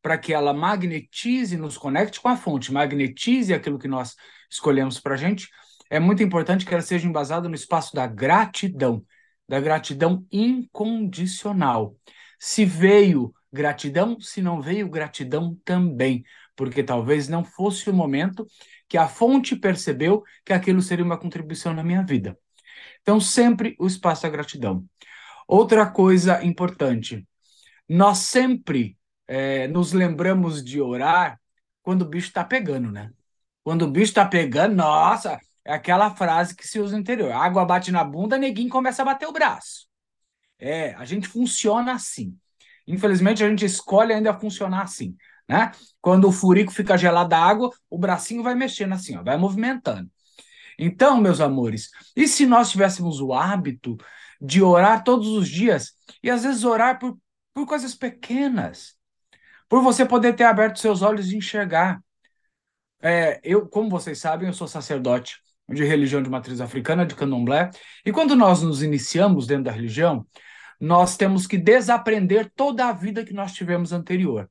para 0.00 0.18
que 0.18 0.32
ela 0.32 0.52
magnetize, 0.52 1.56
nos 1.56 1.78
conecte 1.78 2.20
com 2.20 2.28
a 2.28 2.36
fonte, 2.36 2.72
magnetize 2.72 3.54
aquilo 3.54 3.78
que 3.78 3.86
nós 3.86 4.16
escolhemos 4.50 4.98
para 4.98 5.14
a 5.14 5.16
gente, 5.16 5.48
é 5.88 6.00
muito 6.00 6.22
importante 6.22 6.66
que 6.66 6.74
ela 6.74 6.82
seja 6.82 7.06
embasada 7.06 7.48
no 7.48 7.54
espaço 7.54 7.94
da 7.94 8.06
gratidão, 8.06 9.04
da 9.48 9.60
gratidão 9.60 10.26
incondicional. 10.32 11.94
Se 12.44 12.64
veio 12.64 13.32
gratidão, 13.52 14.20
se 14.20 14.42
não 14.42 14.60
veio 14.60 14.88
gratidão 14.88 15.56
também, 15.64 16.24
porque 16.56 16.82
talvez 16.82 17.28
não 17.28 17.44
fosse 17.44 17.88
o 17.88 17.94
momento 17.94 18.44
que 18.88 18.98
a 18.98 19.06
fonte 19.06 19.54
percebeu 19.54 20.24
que 20.44 20.52
aquilo 20.52 20.82
seria 20.82 21.04
uma 21.04 21.16
contribuição 21.16 21.72
na 21.72 21.84
minha 21.84 22.02
vida. 22.02 22.36
Então, 23.00 23.20
sempre 23.20 23.76
o 23.78 23.86
espaço 23.86 24.24
da 24.24 24.28
gratidão. 24.28 24.84
Outra 25.46 25.88
coisa 25.88 26.44
importante, 26.44 27.24
nós 27.88 28.18
sempre 28.18 28.98
é, 29.28 29.68
nos 29.68 29.92
lembramos 29.92 30.64
de 30.64 30.80
orar 30.80 31.40
quando 31.80 32.02
o 32.02 32.08
bicho 32.08 32.26
está 32.26 32.42
pegando, 32.42 32.90
né? 32.90 33.12
Quando 33.62 33.82
o 33.82 33.90
bicho 33.90 34.06
está 34.10 34.26
pegando, 34.26 34.74
nossa, 34.74 35.38
é 35.64 35.74
aquela 35.74 36.12
frase 36.16 36.56
que 36.56 36.66
se 36.66 36.80
usa 36.80 36.96
no 36.96 37.02
interior. 37.02 37.30
água 37.30 37.64
bate 37.64 37.92
na 37.92 38.02
bunda, 38.02 38.36
neguinho 38.36 38.68
começa 38.68 39.02
a 39.02 39.04
bater 39.04 39.28
o 39.28 39.32
braço. 39.32 39.86
É, 40.64 40.94
a 40.94 41.04
gente 41.04 41.26
funciona 41.26 41.92
assim. 41.92 42.38
Infelizmente, 42.86 43.44
a 43.44 43.48
gente 43.48 43.64
escolhe 43.64 44.12
ainda 44.12 44.38
funcionar 44.38 44.82
assim. 44.82 45.16
Né? 45.48 45.70
Quando 46.00 46.28
o 46.28 46.32
furico 46.32 46.72
fica 46.72 46.96
gelado 46.96 47.30
da 47.30 47.38
água, 47.38 47.70
o 47.90 47.98
bracinho 47.98 48.42
vai 48.42 48.54
mexendo 48.54 48.92
assim, 48.92 49.16
ó, 49.16 49.22
vai 49.22 49.36
movimentando. 49.36 50.10
Então, 50.78 51.20
meus 51.20 51.40
amores, 51.40 51.90
e 52.16 52.26
se 52.26 52.46
nós 52.46 52.70
tivéssemos 52.70 53.20
o 53.20 53.32
hábito 53.32 53.96
de 54.40 54.62
orar 54.62 55.04
todos 55.04 55.28
os 55.28 55.48
dias, 55.48 55.92
e 56.22 56.30
às 56.30 56.42
vezes 56.42 56.64
orar 56.64 56.98
por, 56.98 57.18
por 57.54 57.66
coisas 57.66 57.94
pequenas, 57.94 58.96
por 59.68 59.82
você 59.82 60.04
poder 60.04 60.34
ter 60.34 60.44
aberto 60.44 60.78
seus 60.78 61.00
olhos 61.02 61.30
e 61.30 61.36
enxergar. 61.36 62.02
É, 63.00 63.40
eu, 63.42 63.66
como 63.66 63.88
vocês 63.88 64.18
sabem, 64.18 64.48
eu 64.48 64.52
sou 64.52 64.68
sacerdote 64.68 65.38
de 65.68 65.84
religião 65.84 66.22
de 66.22 66.28
matriz 66.28 66.60
africana, 66.60 67.06
de 67.06 67.14
candomblé. 67.14 67.70
E 68.04 68.12
quando 68.12 68.36
nós 68.36 68.62
nos 68.62 68.82
iniciamos 68.82 69.46
dentro 69.46 69.64
da 69.64 69.72
religião, 69.72 70.26
nós 70.82 71.16
temos 71.16 71.46
que 71.46 71.56
desaprender 71.56 72.50
toda 72.56 72.88
a 72.88 72.92
vida 72.92 73.24
que 73.24 73.32
nós 73.32 73.52
tivemos 73.52 73.92
anterior. 73.92 74.50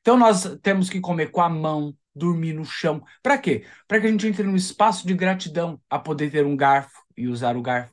Então 0.00 0.16
nós 0.16 0.44
temos 0.62 0.88
que 0.88 1.00
comer 1.00 1.32
com 1.32 1.40
a 1.42 1.48
mão, 1.48 1.92
dormir 2.14 2.52
no 2.52 2.64
chão. 2.64 3.02
Para 3.20 3.36
quê? 3.36 3.66
Para 3.88 4.00
que 4.00 4.06
a 4.06 4.10
gente 4.12 4.28
entre 4.28 4.44
num 4.44 4.54
espaço 4.54 5.04
de 5.04 5.12
gratidão, 5.12 5.80
a 5.90 5.98
poder 5.98 6.30
ter 6.30 6.46
um 6.46 6.56
garfo 6.56 7.02
e 7.16 7.26
usar 7.26 7.56
o 7.56 7.62
garfo, 7.62 7.92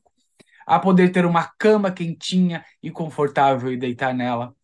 a 0.68 0.77
poder 0.80 1.12
ter 1.12 1.25
uma 1.25 1.51
cama 1.58 1.92
quentinha 1.92 2.63
e 2.82 2.92
confortável 2.92 3.74
e 3.74 3.77
deitar 3.77 4.13
nela. 4.13 4.56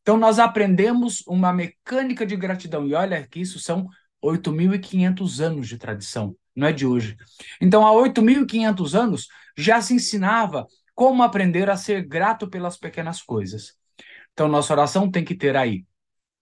Então 0.00 0.16
nós 0.16 0.38
aprendemos 0.38 1.22
uma 1.26 1.52
mecânica 1.52 2.24
de 2.24 2.36
gratidão 2.36 2.86
e 2.86 2.94
olha 2.94 3.26
que 3.26 3.38
isso 3.38 3.58
são 3.58 3.86
8.500 4.24 5.40
anos 5.44 5.68
de 5.68 5.76
tradição 5.76 6.34
não 6.56 6.68
é 6.68 6.72
de 6.72 6.86
hoje. 6.86 7.18
Então, 7.60 7.86
há 7.86 7.92
8.500 7.92 8.94
anos, 8.98 9.28
já 9.54 9.82
se 9.82 9.92
ensinava 9.92 10.66
como 10.96 11.22
aprender 11.22 11.70
a 11.70 11.76
ser 11.76 12.04
grato 12.04 12.48
pelas 12.50 12.76
pequenas 12.76 13.22
coisas. 13.22 13.74
Então, 14.32 14.48
nossa 14.48 14.72
oração 14.74 15.08
tem 15.08 15.24
que 15.24 15.36
ter 15.36 15.56
aí 15.56 15.86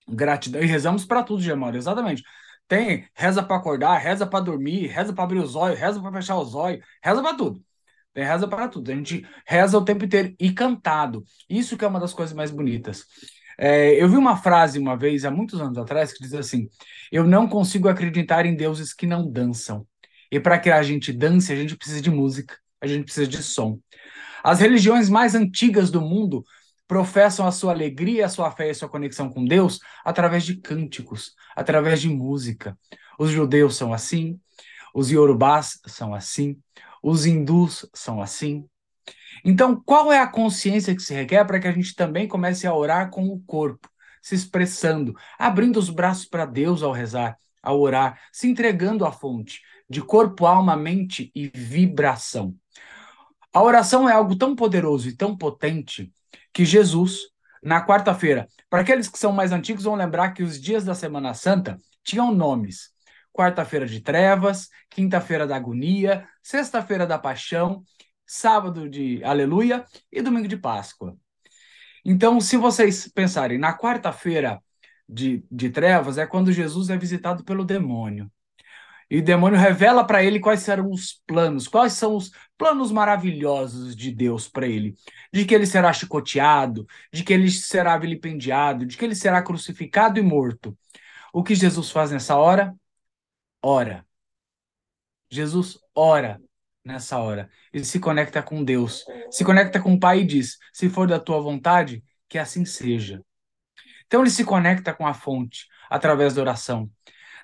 Gratidão. 0.09 0.63
E 0.63 0.67
rezamos 0.67 1.05
para 1.05 1.23
tudo, 1.23 1.43
Gemório, 1.43 1.79
exatamente. 1.79 2.23
Tem 2.69 3.09
reza 3.15 3.43
para 3.43 3.57
acordar, 3.57 3.97
reza 3.99 4.27
para 4.27 4.45
dormir, 4.45 4.87
reza 4.87 5.13
para 5.13 5.25
abrir 5.25 5.39
os 5.39 5.55
olhos, 5.55 5.79
reza 5.79 6.01
para 6.01 6.13
fechar 6.13 6.39
os 6.39 6.55
olhos, 6.55 6.85
reza 7.03 7.23
para 7.23 7.37
tudo. 7.37 7.63
Tem 8.13 8.25
reza 8.25 8.47
para 8.47 8.69
tudo. 8.69 8.91
A 8.91 8.95
gente 8.95 9.27
reza 9.47 9.77
o 9.79 9.85
tempo 9.85 10.05
inteiro 10.05 10.35
e 10.39 10.53
cantado. 10.53 11.25
Isso 11.49 11.77
que 11.77 11.85
é 11.85 11.89
uma 11.89 12.01
das 12.01 12.13
coisas 12.13 12.35
mais 12.35 12.51
bonitas. 12.51 13.05
É, 13.59 14.01
eu 14.03 14.09
vi 14.09 14.17
uma 14.17 14.37
frase 14.37 14.79
uma 14.79 14.97
vez, 14.97 15.25
há 15.25 15.31
muitos 15.31 15.61
anos 15.61 15.79
atrás, 15.79 16.13
que 16.13 16.23
diz 16.23 16.35
assim: 16.35 16.69
Eu 17.11 17.25
não 17.25 17.49
consigo 17.49 17.89
acreditar 17.89 18.47
em 18.47 18.55
deuses 18.57 18.93
que 18.93 19.07
não 19.07 19.31
dançam. 19.31 19.87
E 20.31 20.41
para 20.41 20.59
que 20.59 20.71
a 20.71 20.83
gente 20.83 21.13
dance, 21.13 21.53
a 21.53 21.57
gente 21.57 21.77
precisa 21.77 22.01
de 22.01 22.11
música, 22.11 22.57
a 22.81 22.87
gente 22.87 23.05
precisa 23.05 23.27
de 23.27 23.43
som. 23.43 23.79
As 24.45 24.61
religiões 24.61 25.09
mais 25.09 25.35
antigas 25.35 25.91
do 25.91 26.03
mundo 26.03 26.45
professam 26.87 27.47
a 27.47 27.51
sua 27.51 27.73
alegria, 27.73 28.27
a 28.27 28.29
sua 28.29 28.51
fé 28.51 28.67
e 28.67 28.71
a 28.71 28.75
sua 28.75 28.91
conexão 28.91 29.31
com 29.31 29.43
Deus 29.43 29.81
através 30.05 30.45
de 30.45 30.57
cânticos, 30.57 31.33
através 31.57 31.99
de 32.03 32.11
música. 32.11 32.79
Os 33.19 33.31
judeus 33.31 33.75
são 33.75 33.91
assim, 33.91 34.39
os 34.95 35.11
iorubás 35.11 35.81
são 35.87 36.15
assim, 36.15 36.59
os 37.03 37.25
hindus 37.25 37.89
são 37.95 38.21
assim. 38.21 38.69
Então, 39.43 39.81
qual 39.83 40.13
é 40.13 40.19
a 40.19 40.27
consciência 40.27 40.95
que 40.95 41.03
se 41.03 41.15
requer 41.15 41.43
para 41.47 41.59
que 41.59 41.67
a 41.67 41.73
gente 41.73 41.95
também 41.95 42.29
comece 42.29 42.67
a 42.67 42.75
orar 42.75 43.11
com 43.11 43.27
o 43.29 43.41
corpo, 43.47 43.89
se 44.21 44.35
expressando, 44.35 45.15
abrindo 45.39 45.79
os 45.79 45.89
braços 45.89 46.27
para 46.27 46.45
Deus 46.45 46.83
ao 46.83 46.93
rezar, 46.93 47.39
ao 47.63 47.81
orar, 47.81 48.21
se 48.31 48.47
entregando 48.47 49.07
à 49.07 49.11
fonte 49.11 49.63
de 49.89 50.03
corpo, 50.03 50.45
alma, 50.45 50.77
mente 50.77 51.33
e 51.35 51.49
vibração. 51.49 52.55
A 53.55 53.63
oração 53.63 54.09
é 54.09 54.13
algo 54.13 54.37
tão 54.37 54.57
poderoso 54.57 55.09
e 55.09 55.17
tão 55.17 55.37
potente 55.37 56.13
que 56.53 56.65
Jesus, 56.65 57.21
na 57.63 57.87
quarta-feira, 57.87 58.49
para 58.69 58.81
aqueles 58.81 59.09
que 59.09 59.17
são 59.17 59.33
mais 59.33 59.53
antigos, 59.53 59.85
vão 59.85 59.95
lembrar 59.95 60.33
que 60.33 60.43
os 60.43 60.61
dias 60.61 60.85
da 60.85 60.93
Semana 60.93 61.33
Santa 61.35 61.79
tinham 62.03 62.35
nomes. 62.35 62.91
Quarta-feira 63.33 63.87
de 63.87 64.01
trevas, 64.01 64.69
quinta-feira 64.91 65.47
da 65.47 65.55
agonia, 65.55 66.29
sexta-feira 66.43 67.07
da 67.07 67.17
paixão, 67.17 67.85
sábado 68.27 68.91
de 68.91 69.23
aleluia 69.23 69.85
e 70.11 70.21
domingo 70.21 70.49
de 70.49 70.57
Páscoa. 70.57 71.17
Então, 72.05 72.41
se 72.41 72.57
vocês 72.57 73.07
pensarem, 73.07 73.57
na 73.57 73.77
quarta-feira 73.77 74.61
de, 75.09 75.45
de 75.49 75.71
trevas 75.71 76.19
é 76.19 76.27
quando 76.27 76.51
Jesus 76.53 76.91
é 76.91 76.97
visitado 76.97 77.45
pelo 77.45 77.65
demônio. 77.65 78.29
E 79.11 79.19
o 79.19 79.25
demônio 79.25 79.59
revela 79.59 80.05
para 80.05 80.23
ele 80.23 80.41
quais 80.41 80.61
serão 80.61 80.91
os 80.91 81.23
planos, 81.27 81.69
quais 81.69 81.93
são 81.93 82.17
os 82.17 82.31
planos 82.57 82.91
maravilhosos 82.91 83.95
de 83.95 84.11
Deus 84.11 84.49
para 84.49 84.67
ele. 84.67 84.95
De 85.33 85.45
que 85.45 85.55
ele 85.55 85.67
será 85.67 85.93
chicoteado, 85.93 86.87
de 87.13 87.23
que 87.23 87.33
ele 87.33 87.51
será 87.51 87.97
vilipendiado, 87.99 88.87
de 88.87 88.97
que 88.97 89.05
ele 89.05 89.15
será 89.15 89.43
crucificado 89.43 90.19
e 90.19 90.23
morto. 90.23 90.77
O 91.33 91.43
que 91.43 91.55
Jesus 91.55 91.91
faz 91.91 92.11
nessa 92.11 92.37
hora? 92.37 92.75
Ora. 93.63 94.07
Jesus 95.31 95.79
ora 95.95 96.41
nessa 96.85 97.19
hora. 97.19 97.51
Ele 97.73 97.85
se 97.85 97.99
conecta 97.99 98.43
com 98.43 98.63
Deus, 98.63 99.05
se 99.31 99.45
conecta 99.45 99.81
com 99.81 99.95
o 99.95 100.01
Pai 100.01 100.21
e 100.21 100.25
diz: 100.25 100.59
Se 100.73 100.89
for 100.89 101.09
da 101.09 101.19
tua 101.19 101.41
vontade, 101.41 102.05
que 102.29 102.39
assim 102.39 102.65
seja. 102.65 103.23
Então 104.07 104.21
ele 104.21 104.31
se 104.31 104.45
conecta 104.45 104.93
com 104.95 105.07
a 105.07 105.15
fonte 105.15 105.67
através 105.91 106.35
da 106.35 106.43
oração. 106.43 106.91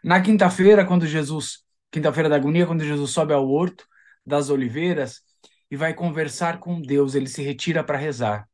Na 0.02 0.20
quinta-feira, 0.20 0.86
quando 0.86 1.06
Jesus, 1.06 1.62
quinta-feira 1.90 2.28
da 2.28 2.36
agonia, 2.36 2.66
quando 2.66 2.84
Jesus 2.84 3.10
sobe 3.10 3.32
ao 3.34 3.48
horto 3.48 3.86
das 4.24 4.48
oliveiras 4.48 5.22
e 5.70 5.76
vai 5.76 5.92
conversar 5.92 6.58
com 6.58 6.80
Deus, 6.80 7.14
ele 7.14 7.28
se 7.28 7.42
retira 7.42 7.84
para 7.84 7.98
rezar. 7.98 8.48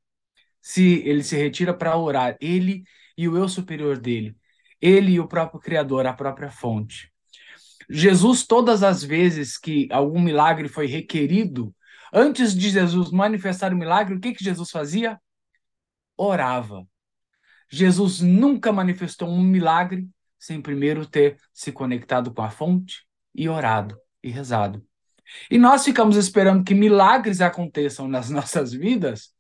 Se 0.61 1.03
ele 1.05 1.23
se 1.23 1.37
retira 1.37 1.73
para 1.73 1.97
orar, 1.97 2.37
ele 2.41 2.83
e 3.17 3.29
o 3.29 3.37
eu 3.37 3.49
superior 3.49 3.99
dele, 3.99 4.37
ele 4.81 5.13
e 5.13 5.21
o 5.21 5.29
próprio 5.29 5.61
criador, 5.61 6.07
a 6.07 6.13
própria 6.13 6.51
fonte. 6.51 7.13
Jesus, 7.89 8.45
todas 8.45 8.83
as 8.83 9.05
vezes 9.05 9.57
que 9.57 9.89
algum 9.93 10.21
milagre 10.21 10.69
foi 10.69 10.87
requerido, 10.87 11.75
antes 12.13 12.53
de 12.53 12.71
Jesus 12.71 13.13
manifestar 13.13 13.73
o 13.73 13.77
milagre, 13.77 14.17
o 14.17 14.21
que, 14.21 14.35
que 14.35 14.43
Jesus 14.43 14.71
fazia? 14.71 15.21
Orava. 16.17 16.85
Jesus 17.71 18.21
nunca 18.21 18.73
manifestou 18.73 19.29
um 19.29 19.41
milagre 19.41 20.09
sem 20.47 20.63
primeiro 20.63 21.05
ter 21.05 21.37
se 21.53 21.73
conectado 21.73 22.33
com 22.33 22.41
a 22.41 22.51
fonte 22.51 23.05
e 23.35 23.49
orado 23.49 23.99
e 24.23 24.31
rezado. 24.31 24.87
E 25.51 25.59
nós 25.59 25.85
ficamos 25.85 26.17
esperando 26.17 26.63
que 26.63 26.73
milagres 26.73 27.41
aconteçam 27.41 28.07
nas 28.07 28.31
nossas 28.31 28.73
vidas, 28.73 29.35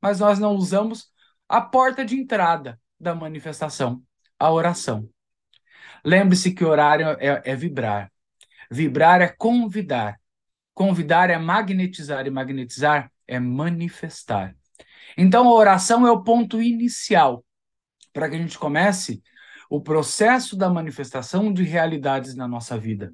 mas 0.00 0.20
nós 0.20 0.38
não 0.38 0.52
usamos 0.52 1.10
a 1.48 1.60
porta 1.60 2.04
de 2.04 2.14
entrada 2.14 2.80
da 3.00 3.16
manifestação, 3.16 4.00
a 4.38 4.52
oração. 4.52 5.08
Lembre-se 6.04 6.52
que 6.52 6.64
orar 6.64 7.00
é, 7.00 7.42
é 7.44 7.56
vibrar. 7.56 8.12
Vibrar 8.70 9.20
é 9.22 9.28
convidar. 9.28 10.20
Convidar 10.72 11.30
é 11.30 11.38
magnetizar 11.38 12.28
e 12.28 12.30
magnetizar 12.30 13.10
é 13.26 13.40
manifestar. 13.40 14.54
Então 15.18 15.48
a 15.48 15.52
oração 15.52 16.06
é 16.06 16.12
o 16.12 16.22
ponto 16.22 16.62
inicial 16.62 17.44
para 18.12 18.30
que 18.30 18.36
a 18.36 18.38
gente 18.38 18.56
comece 18.56 19.20
o 19.68 19.80
processo 19.80 20.56
da 20.56 20.68
manifestação 20.70 21.52
de 21.52 21.62
realidades 21.62 22.34
na 22.34 22.46
nossa 22.46 22.78
vida. 22.78 23.12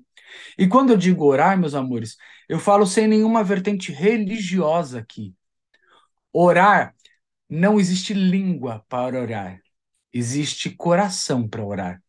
E 0.57 0.67
quando 0.67 0.91
eu 0.91 0.97
digo 0.97 1.25
orar, 1.25 1.59
meus 1.59 1.75
amores, 1.75 2.17
eu 2.49 2.59
falo 2.59 2.87
sem 2.87 3.07
nenhuma 3.07 3.43
vertente 3.43 3.93
religiosa 3.93 5.01
aqui. 5.01 5.35
Orar, 6.33 6.95
não 7.49 7.81
existe 7.81 8.15
língua 8.15 8.85
para 8.89 9.21
orar, 9.21 9.61
existe 10.13 10.71
coração 10.71 11.49
para 11.49 11.65
orar. 11.65 12.03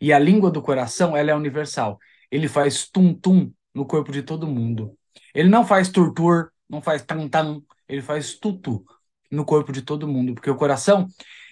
E 0.00 0.12
a 0.12 0.18
língua 0.18 0.50
do 0.50 0.60
coração, 0.60 1.16
ela 1.16 1.30
é 1.30 1.34
universal. 1.34 1.98
Ele 2.30 2.48
faz 2.48 2.88
tum-tum 2.88 3.52
no 3.74 3.86
corpo 3.86 4.10
de 4.12 4.22
todo 4.22 4.46
mundo. 4.46 4.98
Ele 5.34 5.48
não 5.48 5.64
faz 5.64 5.88
turtur, 5.88 6.50
não 6.68 6.82
faz 6.82 7.02
tam-tam, 7.02 7.62
ele 7.88 8.02
faz 8.02 8.34
tutu 8.34 8.84
no 9.30 9.44
corpo 9.44 9.72
de 9.72 9.82
todo 9.82 10.08
mundo, 10.08 10.34
porque 10.34 10.50
o 10.50 10.56
coração, 10.56 11.06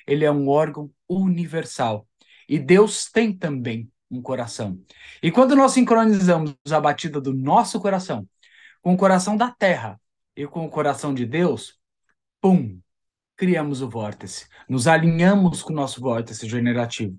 ele 0.06 0.24
é 0.24 0.30
um 0.30 0.48
órgão 0.48 0.90
universal. 1.08 2.06
E 2.50 2.58
Deus 2.58 3.08
tem 3.08 3.32
também 3.32 3.88
um 4.10 4.20
coração. 4.20 4.76
E 5.22 5.30
quando 5.30 5.54
nós 5.54 5.70
sincronizamos 5.70 6.56
a 6.68 6.80
batida 6.80 7.20
do 7.20 7.32
nosso 7.32 7.80
coração 7.80 8.28
com 8.82 8.92
o 8.92 8.96
coração 8.96 9.36
da 9.36 9.52
terra 9.52 10.00
e 10.34 10.48
com 10.48 10.66
o 10.66 10.68
coração 10.68 11.14
de 11.14 11.24
Deus, 11.24 11.78
pum, 12.40 12.80
criamos 13.36 13.82
o 13.82 13.88
vórtice. 13.88 14.48
Nos 14.68 14.88
alinhamos 14.88 15.62
com 15.62 15.72
o 15.72 15.76
nosso 15.76 16.00
vórtice 16.00 16.48
generativo. 16.48 17.16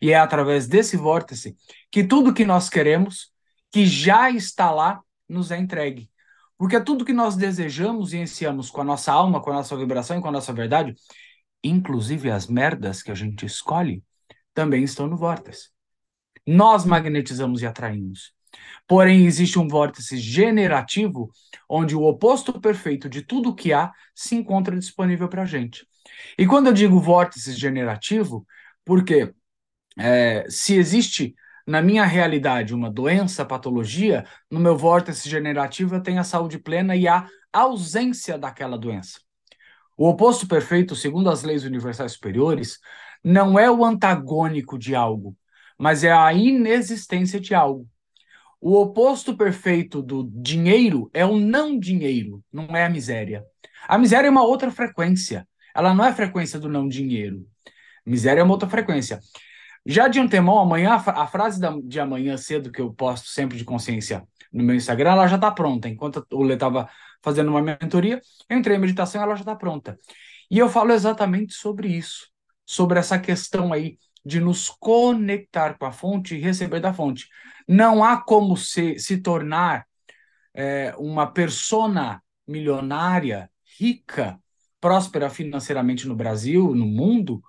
E 0.00 0.10
é 0.10 0.16
através 0.16 0.66
desse 0.66 0.96
vórtice 0.96 1.56
que 1.88 2.02
tudo 2.02 2.34
que 2.34 2.44
nós 2.44 2.68
queremos, 2.68 3.30
que 3.70 3.86
já 3.86 4.32
está 4.32 4.72
lá, 4.72 5.00
nos 5.28 5.52
é 5.52 5.58
entregue. 5.58 6.10
Porque 6.58 6.80
tudo 6.80 7.04
que 7.04 7.12
nós 7.12 7.36
desejamos 7.36 8.12
e 8.12 8.18
ensiamos 8.18 8.68
com 8.68 8.80
a 8.80 8.84
nossa 8.84 9.12
alma, 9.12 9.40
com 9.40 9.50
a 9.50 9.54
nossa 9.54 9.76
vibração 9.76 10.18
e 10.18 10.20
com 10.20 10.28
a 10.28 10.32
nossa 10.32 10.52
verdade, 10.52 10.92
inclusive 11.62 12.32
as 12.32 12.48
merdas 12.48 13.00
que 13.00 13.12
a 13.12 13.14
gente 13.14 13.46
escolhe, 13.46 14.02
também 14.54 14.84
estão 14.84 15.06
no 15.06 15.16
vórtice. 15.16 15.70
Nós 16.46 16.84
magnetizamos 16.84 17.62
e 17.62 17.66
atraímos. 17.66 18.32
Porém, 18.86 19.26
existe 19.26 19.58
um 19.58 19.68
vórtice 19.68 20.18
generativo 20.18 21.30
onde 21.68 21.96
o 21.96 22.02
oposto 22.02 22.60
perfeito 22.60 23.08
de 23.08 23.22
tudo 23.22 23.54
que 23.54 23.72
há 23.72 23.90
se 24.14 24.34
encontra 24.34 24.78
disponível 24.78 25.28
para 25.28 25.42
a 25.42 25.46
gente. 25.46 25.86
E 26.36 26.46
quando 26.46 26.66
eu 26.66 26.72
digo 26.72 27.00
vórtice 27.00 27.52
generativo, 27.52 28.46
porque 28.84 29.32
é, 29.98 30.44
se 30.48 30.74
existe 30.74 31.34
na 31.66 31.80
minha 31.80 32.04
realidade 32.04 32.74
uma 32.74 32.90
doença, 32.90 33.44
patologia, 33.44 34.26
no 34.50 34.58
meu 34.58 34.76
vórtice 34.76 35.28
generativo 35.28 35.94
eu 35.94 36.02
tenho 36.02 36.20
a 36.20 36.24
saúde 36.24 36.58
plena 36.58 36.96
e 36.96 37.06
a 37.06 37.26
ausência 37.52 38.36
daquela 38.36 38.76
doença. 38.76 39.20
O 39.96 40.08
oposto 40.08 40.48
perfeito, 40.48 40.96
segundo 40.96 41.30
as 41.30 41.42
leis 41.42 41.64
universais 41.64 42.12
superiores, 42.12 42.78
não 43.22 43.58
é 43.58 43.70
o 43.70 43.84
antagônico 43.84 44.78
de 44.78 44.94
algo, 44.94 45.36
mas 45.78 46.04
é 46.04 46.12
a 46.12 46.32
inexistência 46.32 47.40
de 47.40 47.54
algo. 47.54 47.88
O 48.60 48.80
oposto 48.80 49.36
perfeito 49.36 50.00
do 50.00 50.28
dinheiro 50.32 51.10
é 51.12 51.26
o 51.26 51.36
não 51.36 51.78
dinheiro, 51.78 52.42
não 52.52 52.76
é 52.76 52.84
a 52.84 52.90
miséria. 52.90 53.44
A 53.88 53.98
miséria 53.98 54.28
é 54.28 54.30
uma 54.30 54.44
outra 54.44 54.70
frequência. 54.70 55.46
Ela 55.74 55.92
não 55.92 56.04
é 56.04 56.10
a 56.10 56.14
frequência 56.14 56.60
do 56.60 56.68
não 56.68 56.86
dinheiro. 56.86 57.44
Miséria 58.06 58.40
é 58.40 58.44
uma 58.44 58.52
outra 58.52 58.68
frequência. 58.68 59.18
Já 59.84 60.06
de 60.06 60.20
antemão, 60.20 60.60
amanhã, 60.60 60.94
a 60.94 61.26
frase 61.26 61.60
de 61.84 61.98
amanhã 61.98 62.36
cedo 62.36 62.70
que 62.70 62.80
eu 62.80 62.92
posto 62.92 63.28
sempre 63.28 63.58
de 63.58 63.64
consciência 63.64 64.22
no 64.52 64.62
meu 64.62 64.76
Instagram, 64.76 65.12
ela 65.12 65.26
já 65.26 65.36
está 65.36 65.50
pronta. 65.50 65.88
Enquanto 65.88 66.24
o 66.32 66.42
Lê 66.42 66.54
estava 66.54 66.88
fazendo 67.20 67.48
uma 67.48 67.62
mentoria, 67.62 68.20
eu 68.48 68.58
entrei 68.58 68.76
em 68.76 68.80
meditação 68.80 69.20
e 69.20 69.24
ela 69.24 69.34
já 69.34 69.42
está 69.42 69.56
pronta. 69.56 69.98
E 70.50 70.58
eu 70.58 70.68
falo 70.68 70.92
exatamente 70.92 71.54
sobre 71.54 71.88
isso, 71.88 72.28
sobre 72.72 72.98
essa 72.98 73.18
questão 73.18 73.70
aí 73.70 73.98
de 74.24 74.40
nos 74.40 74.70
conectar 74.70 75.76
com 75.76 75.84
a 75.84 75.92
fonte 75.92 76.34
e 76.34 76.40
receber 76.40 76.80
da 76.80 76.94
fonte. 76.94 77.28
Não 77.68 78.02
há 78.02 78.16
como 78.16 78.56
se, 78.56 78.98
se 78.98 79.18
tornar 79.18 79.86
é, 80.54 80.94
uma 80.96 81.30
persona 81.30 82.22
milionária, 82.48 83.50
rica, 83.78 84.40
próspera 84.80 85.28
financeiramente 85.28 86.08
no 86.08 86.16
Brasil, 86.16 86.74
no 86.74 86.86
mundo, 86.86 87.42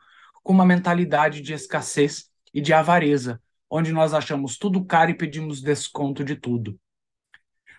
com 0.43 0.51
uma 0.51 0.65
mentalidade 0.65 1.39
de 1.41 1.53
escassez 1.53 2.29
e 2.53 2.59
de 2.59 2.73
avareza, 2.73 3.41
onde 3.69 3.93
nós 3.93 4.13
achamos 4.13 4.57
tudo 4.57 4.83
caro 4.83 5.11
e 5.11 5.17
pedimos 5.17 5.61
desconto 5.61 6.21
de 6.21 6.35
tudo. 6.35 6.77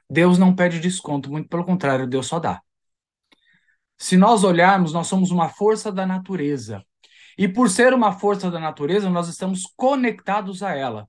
Deus 0.08 0.38
não 0.38 0.54
pede 0.54 0.80
desconto, 0.80 1.30
muito 1.30 1.50
pelo 1.50 1.64
contrário, 1.64 2.06
Deus 2.06 2.26
só 2.26 2.40
dá. 2.40 2.62
Se 3.98 4.16
nós 4.16 4.44
olharmos, 4.44 4.94
nós 4.94 5.06
somos 5.08 5.30
uma 5.30 5.50
força 5.50 5.92
da 5.92 6.06
natureza. 6.06 6.82
E 7.36 7.48
por 7.48 7.68
ser 7.68 7.92
uma 7.92 8.12
força 8.12 8.50
da 8.50 8.60
natureza, 8.60 9.10
nós 9.10 9.28
estamos 9.28 9.64
conectados 9.76 10.62
a 10.62 10.74
ela. 10.74 11.08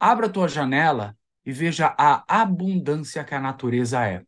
Abra 0.00 0.26
a 0.26 0.30
tua 0.30 0.48
janela 0.48 1.16
e 1.44 1.52
veja 1.52 1.94
a 1.98 2.24
abundância 2.28 3.24
que 3.24 3.34
a 3.34 3.40
natureza 3.40 4.04
é. 4.06 4.22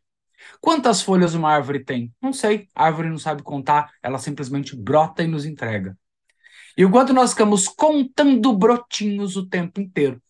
Quantas 0.60 1.02
folhas 1.02 1.34
uma 1.34 1.52
árvore 1.52 1.84
tem? 1.84 2.12
Não 2.20 2.32
sei. 2.32 2.68
A 2.74 2.86
árvore 2.86 3.08
não 3.08 3.18
sabe 3.18 3.42
contar, 3.42 3.92
ela 4.02 4.18
simplesmente 4.18 4.76
brota 4.76 5.22
e 5.22 5.26
nos 5.26 5.44
entrega. 5.44 5.96
E 6.76 6.84
o 6.84 6.90
quanto 6.90 7.12
nós 7.12 7.30
ficamos 7.30 7.68
contando 7.68 8.56
brotinhos 8.56 9.36
o 9.36 9.46
tempo 9.46 9.80
inteiro. 9.80 10.22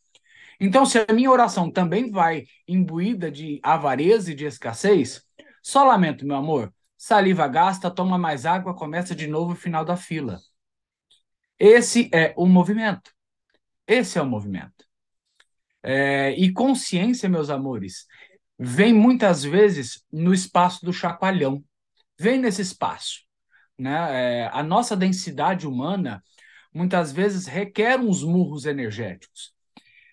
Então, 0.59 0.85
se 0.85 0.99
a 0.99 1.13
minha 1.13 1.31
oração 1.31 1.71
também 1.71 2.11
vai 2.11 2.45
imbuída 2.69 3.31
de 3.31 3.61
avareza 3.63 4.33
e 4.33 4.35
de 4.35 4.45
escassez, 4.45 5.23
só 5.63 5.85
lamento, 5.85 6.27
meu 6.27 6.37
amor. 6.37 6.73
Saliva 6.99 7.49
gasta, 7.49 7.91
toma 7.91 8.19
mais 8.19 8.45
água, 8.45 8.75
começa 8.75 9.15
de 9.15 9.27
novo 9.27 9.53
o 9.53 9.57
final 9.57 9.85
da 9.85 9.97
fila. 9.97 10.39
Esse 11.61 12.09
é 12.15 12.33
o 12.39 12.47
movimento. 12.47 13.13
Esse 13.87 14.19
é 14.19 14.23
o 14.23 14.27
movimento. 14.27 14.87
É, 15.83 16.33
e 16.33 16.51
consciência, 16.53 17.29
meus 17.29 17.51
amores, 17.51 18.07
vem 18.59 18.95
muitas 18.95 19.45
vezes 19.45 20.03
no 20.11 20.33
espaço 20.33 20.85
do 20.85 20.93
chacoalhão. 20.93 21.63
Vem 22.19 22.39
nesse 22.39 22.63
espaço. 22.63 23.21
Né? 23.79 24.45
É, 24.45 24.51
a 24.53 24.63
nossa 24.63 24.97
densidade 24.97 25.67
humana 25.67 26.25
muitas 26.73 27.13
vezes 27.13 27.47
requer 27.47 28.01
uns 28.01 28.23
murros 28.23 28.65
energéticos. 28.65 29.53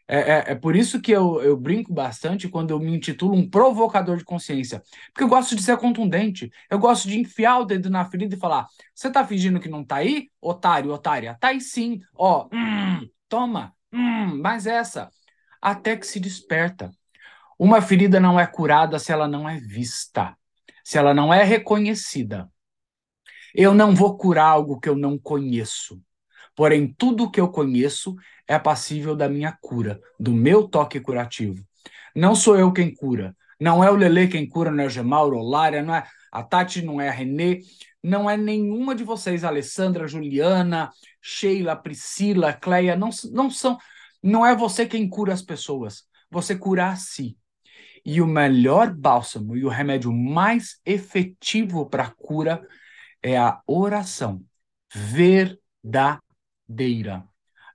É, 0.08 0.20
é, 0.20 0.44
é, 0.52 0.56
por 0.56 0.76
isso 0.76 1.02
que 1.02 1.12
eu, 1.12 1.42
eu 1.42 1.58
brinco 1.58 1.94
bastante 1.94 2.48
quando 2.48 2.72
eu 2.72 2.80
me 2.80 2.96
intitulo 2.96 3.36
um 3.36 3.50
provocador 3.50 4.18
de 4.18 4.24
consciência. 4.24 4.82
Porque 5.08 5.24
eu 5.24 5.28
gosto 5.28 5.56
de 5.56 5.62
ser 5.62 5.78
contundente. 5.78 6.50
Eu 6.70 6.80
gosto 6.80 7.08
de 7.10 7.20
enfiar 7.20 7.60
o 7.60 7.66
dedo 7.66 7.90
na 7.90 8.06
ferida 8.06 8.36
e 8.36 8.40
falar: 8.40 8.68
você 8.96 9.12
tá 9.12 9.26
fingindo 9.26 9.60
que 9.60 9.70
não 9.70 9.84
tá 9.84 9.98
aí, 9.98 10.30
otário, 10.42 10.92
otária? 10.92 11.38
Tá 11.40 11.50
aí 11.50 11.60
sim. 11.60 12.00
Ó, 12.16 12.48
hum, 12.54 13.08
toma, 13.28 13.74
hum, 13.92 14.40
mais 14.42 14.66
essa. 14.66 15.10
Até 15.62 15.98
que 15.98 16.08
se 16.08 16.20
desperta. 16.20 16.92
Uma 17.60 17.82
ferida 17.82 18.20
não 18.20 18.40
é 18.40 18.48
curada 18.48 19.00
se 19.00 19.12
ela 19.12 19.28
não 19.28 19.50
é 19.50 19.58
vista, 19.60 20.38
se 20.84 20.98
ela 20.98 21.14
não 21.14 21.34
é 21.34 21.44
reconhecida. 21.44 22.50
Eu 23.54 23.74
não 23.74 23.96
vou 23.96 24.18
curar 24.18 24.46
algo 24.48 24.80
que 24.80 24.88
eu 24.88 24.96
não 24.96 25.18
conheço. 25.18 26.02
Porém, 26.58 26.92
tudo 26.98 27.30
que 27.30 27.40
eu 27.40 27.50
conheço 27.50 28.16
é 28.48 28.58
passível 28.58 29.16
da 29.16 29.30
minha 29.30 29.56
cura, 29.62 30.02
do 30.20 30.34
meu 30.34 30.68
toque 30.68 31.00
curativo. 31.00 31.64
Não 32.16 32.34
sou 32.34 32.58
eu 32.58 32.74
quem 32.74 32.92
cura. 32.92 33.36
Não 33.62 33.84
é 33.84 33.92
o 33.92 33.96
Lele 33.96 34.28
quem 34.28 34.50
cura, 34.50 34.72
não 34.72 34.84
é 34.84 34.88
o 34.88 34.90
Gemauro, 34.90 35.40
Lária, 35.40 35.84
não 35.84 35.94
é 35.94 36.04
a 36.32 36.42
Tati, 36.42 36.82
não 36.82 37.00
é 37.00 37.10
a 37.10 37.12
Renê, 37.12 37.62
não 38.04 38.28
é 38.28 38.36
nenhuma 38.36 38.96
de 38.96 39.04
vocês, 39.04 39.44
Alessandra, 39.44 40.08
Juliana, 40.08 40.90
Sheila, 41.22 41.76
Priscila, 41.76 42.52
Cleia, 42.54 42.96
não, 42.96 43.12
não 43.32 43.52
são, 43.52 43.78
não 44.22 44.44
é 44.44 44.56
você 44.56 44.88
quem 44.88 45.08
cura 45.08 45.34
as 45.34 45.44
pessoas, 45.44 46.06
você 46.30 46.56
cura 46.56 46.88
a 46.88 46.96
si. 46.96 47.38
E 48.04 48.20
o 48.20 48.26
melhor 48.26 48.92
bálsamo 48.92 49.56
e 49.56 49.64
o 49.64 49.70
remédio 49.70 50.12
mais 50.12 50.80
efetivo 50.84 51.88
para 51.88 52.06
a 52.06 52.12
cura 52.12 52.66
é 53.22 53.38
a 53.38 53.62
oração 53.68 54.44
verdadeira 54.92 56.27
verdadeira. 56.68 57.24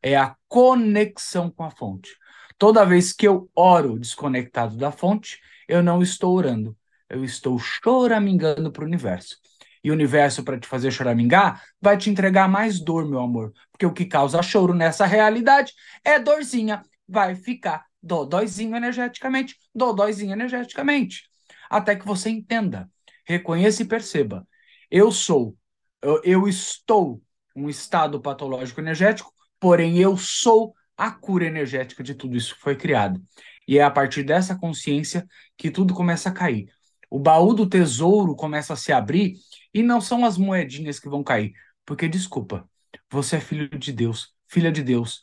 É 0.02 0.16
a 0.16 0.36
conexão 0.48 1.50
com 1.50 1.64
a 1.64 1.70
fonte. 1.70 2.16
Toda 2.58 2.84
vez 2.84 3.12
que 3.12 3.26
eu 3.26 3.50
oro 3.54 3.98
desconectado 3.98 4.76
da 4.76 4.90
fonte, 4.90 5.40
eu 5.68 5.82
não 5.82 6.02
estou 6.02 6.34
orando. 6.34 6.76
Eu 7.08 7.24
estou 7.24 7.58
choramingando 7.58 8.70
para 8.70 8.82
o 8.82 8.86
universo. 8.86 9.36
E 9.84 9.90
o 9.90 9.94
universo, 9.94 10.44
para 10.44 10.58
te 10.58 10.66
fazer 10.66 10.90
choramingar, 10.90 11.62
vai 11.80 11.96
te 11.96 12.08
entregar 12.08 12.48
mais 12.48 12.80
dor, 12.80 13.08
meu 13.08 13.20
amor. 13.20 13.52
Porque 13.70 13.86
o 13.86 13.92
que 13.92 14.04
causa 14.04 14.42
choro 14.42 14.74
nessa 14.74 15.06
realidade 15.06 15.72
é 16.04 16.18
dorzinha. 16.18 16.82
Vai 17.08 17.34
ficar 17.34 17.84
dodóizinho 18.02 18.76
energeticamente, 18.76 19.56
dodóizinho 19.74 20.32
energeticamente. 20.32 21.24
Até 21.68 21.96
que 21.96 22.06
você 22.06 22.30
entenda, 22.30 22.90
reconheça 23.26 23.82
e 23.82 23.86
perceba. 23.86 24.46
Eu 24.90 25.10
sou, 25.10 25.56
eu, 26.00 26.20
eu 26.24 26.48
estou 26.48 27.20
um 27.54 27.68
estado 27.68 28.20
patológico 28.20 28.80
energético, 28.80 29.32
porém 29.60 29.98
eu 29.98 30.16
sou 30.16 30.74
a 30.96 31.10
cura 31.10 31.46
energética 31.46 32.02
de 32.02 32.14
tudo 32.14 32.36
isso 32.36 32.54
que 32.54 32.60
foi 32.60 32.76
criado. 32.76 33.20
E 33.66 33.78
é 33.78 33.82
a 33.82 33.90
partir 33.90 34.22
dessa 34.22 34.56
consciência 34.56 35.26
que 35.56 35.70
tudo 35.70 35.94
começa 35.94 36.28
a 36.28 36.32
cair. 36.32 36.68
O 37.10 37.18
baú 37.18 37.54
do 37.54 37.68
tesouro 37.68 38.34
começa 38.34 38.72
a 38.72 38.76
se 38.76 38.92
abrir 38.92 39.34
e 39.72 39.82
não 39.82 40.00
são 40.00 40.24
as 40.24 40.38
moedinhas 40.38 40.98
que 40.98 41.08
vão 41.08 41.22
cair. 41.22 41.52
Porque, 41.84 42.08
desculpa, 42.08 42.68
você 43.10 43.36
é 43.36 43.40
filho 43.40 43.68
de 43.68 43.92
Deus, 43.92 44.34
filha 44.48 44.72
de 44.72 44.82
Deus. 44.82 45.20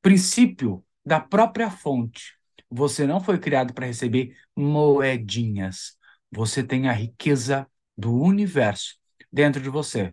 Princípio 0.00 0.84
da 1.04 1.20
própria 1.20 1.70
fonte. 1.70 2.36
Você 2.70 3.06
não 3.06 3.20
foi 3.20 3.38
criado 3.38 3.74
para 3.74 3.86
receber 3.86 4.36
moedinhas. 4.56 5.96
Você 6.30 6.62
tem 6.62 6.88
a 6.88 6.92
riqueza 6.92 7.66
do 7.96 8.12
universo 8.14 8.96
dentro 9.32 9.62
de 9.62 9.68
você. 9.68 10.12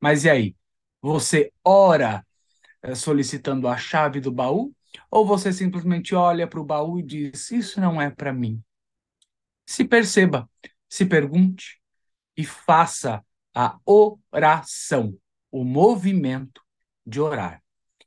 Mas 0.00 0.24
e 0.24 0.30
aí? 0.30 0.56
Você 1.06 1.52
ora 1.62 2.26
eh, 2.82 2.96
solicitando 2.96 3.68
a 3.68 3.76
chave 3.76 4.18
do 4.18 4.32
baú? 4.32 4.74
Ou 5.08 5.24
você 5.24 5.52
simplesmente 5.52 6.16
olha 6.16 6.48
para 6.48 6.58
o 6.58 6.64
baú 6.64 6.98
e 6.98 7.02
diz: 7.04 7.52
Isso 7.52 7.80
não 7.80 8.02
é 8.02 8.10
para 8.10 8.32
mim? 8.32 8.60
Se 9.64 9.84
perceba, 9.84 10.50
se 10.88 11.06
pergunte 11.06 11.80
e 12.36 12.44
faça 12.44 13.24
a 13.54 13.78
oração, 13.84 15.16
o 15.48 15.62
movimento 15.62 16.60
de 17.06 17.20
orar. 17.20 17.62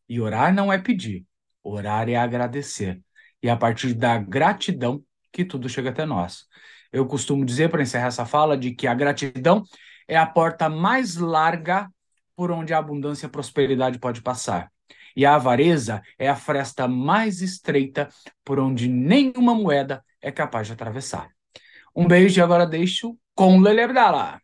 E 0.10 0.20
orar 0.20 0.54
não 0.54 0.72
é 0.72 0.78
pedir, 0.78 1.26
orar 1.64 2.10
é 2.10 2.18
agradecer. 2.18 3.02
E 3.42 3.48
é 3.48 3.52
a 3.52 3.56
partir 3.56 3.94
da 3.94 4.18
gratidão 4.18 5.02
que 5.32 5.46
tudo 5.46 5.70
chega 5.70 5.92
até 5.92 6.06
nós. 6.06 6.48
Eu 6.92 7.06
costumo 7.08 7.46
dizer, 7.46 7.70
para 7.70 7.82
encerrar 7.82 8.08
essa 8.08 8.26
fala, 8.26 8.58
de 8.58 8.76
que 8.76 8.88
a 8.88 8.94
gratidão 8.94 9.64
é 10.06 10.18
a 10.18 10.26
porta 10.26 10.68
mais 10.68 11.16
larga 11.16 11.90
por 12.40 12.52
onde 12.52 12.74
a 12.74 12.78
abundância 12.78 13.26
e 13.26 13.28
a 13.28 13.30
prosperidade 13.30 14.00
pode 14.00 14.22
passar. 14.22 14.72
E 15.14 15.26
a 15.26 15.36
avareza 15.36 16.02
é 16.18 16.30
a 16.30 16.38
fresta 16.38 16.88
mais 16.88 17.42
estreita 17.42 18.08
por 18.46 18.58
onde 18.62 18.88
nenhuma 18.88 19.54
moeda 19.54 20.02
é 20.22 20.32
capaz 20.32 20.68
de 20.68 20.72
atravessar. 20.72 21.30
Um 21.94 22.08
beijo 22.08 22.40
e 22.40 22.42
agora 22.42 22.66
deixo 22.66 23.18
com 23.36 23.60
Lele 23.60 23.82
Abdala. 23.82 24.40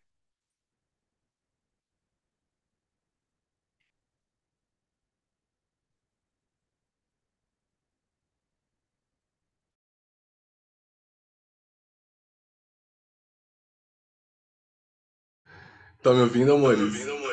Tá 16.02 16.12
me 16.12 16.20
ouvindo, 16.20 16.52
amores? 16.52 16.78
Tá 16.78 16.84
me 16.84 16.90
ouvindo, 16.90 17.10
amores? 17.10 17.25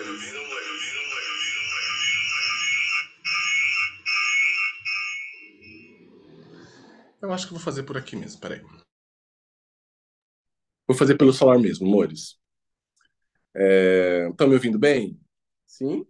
Eu 7.23 7.31
acho 7.31 7.47
que 7.47 7.53
vou 7.53 7.61
fazer 7.61 7.83
por 7.83 7.95
aqui 7.95 8.17
mesmo, 8.17 8.41
peraí. 8.41 8.61
Vou 10.85 10.95
fazer 10.95 11.17
pelo 11.17 11.31
celular 11.31 11.57
mesmo, 11.57 11.87
amores. 11.87 12.37
Estão 13.55 14.45
é... 14.45 14.49
me 14.49 14.55
ouvindo 14.55 14.77
bem? 14.77 15.17
Sim? 15.65 16.05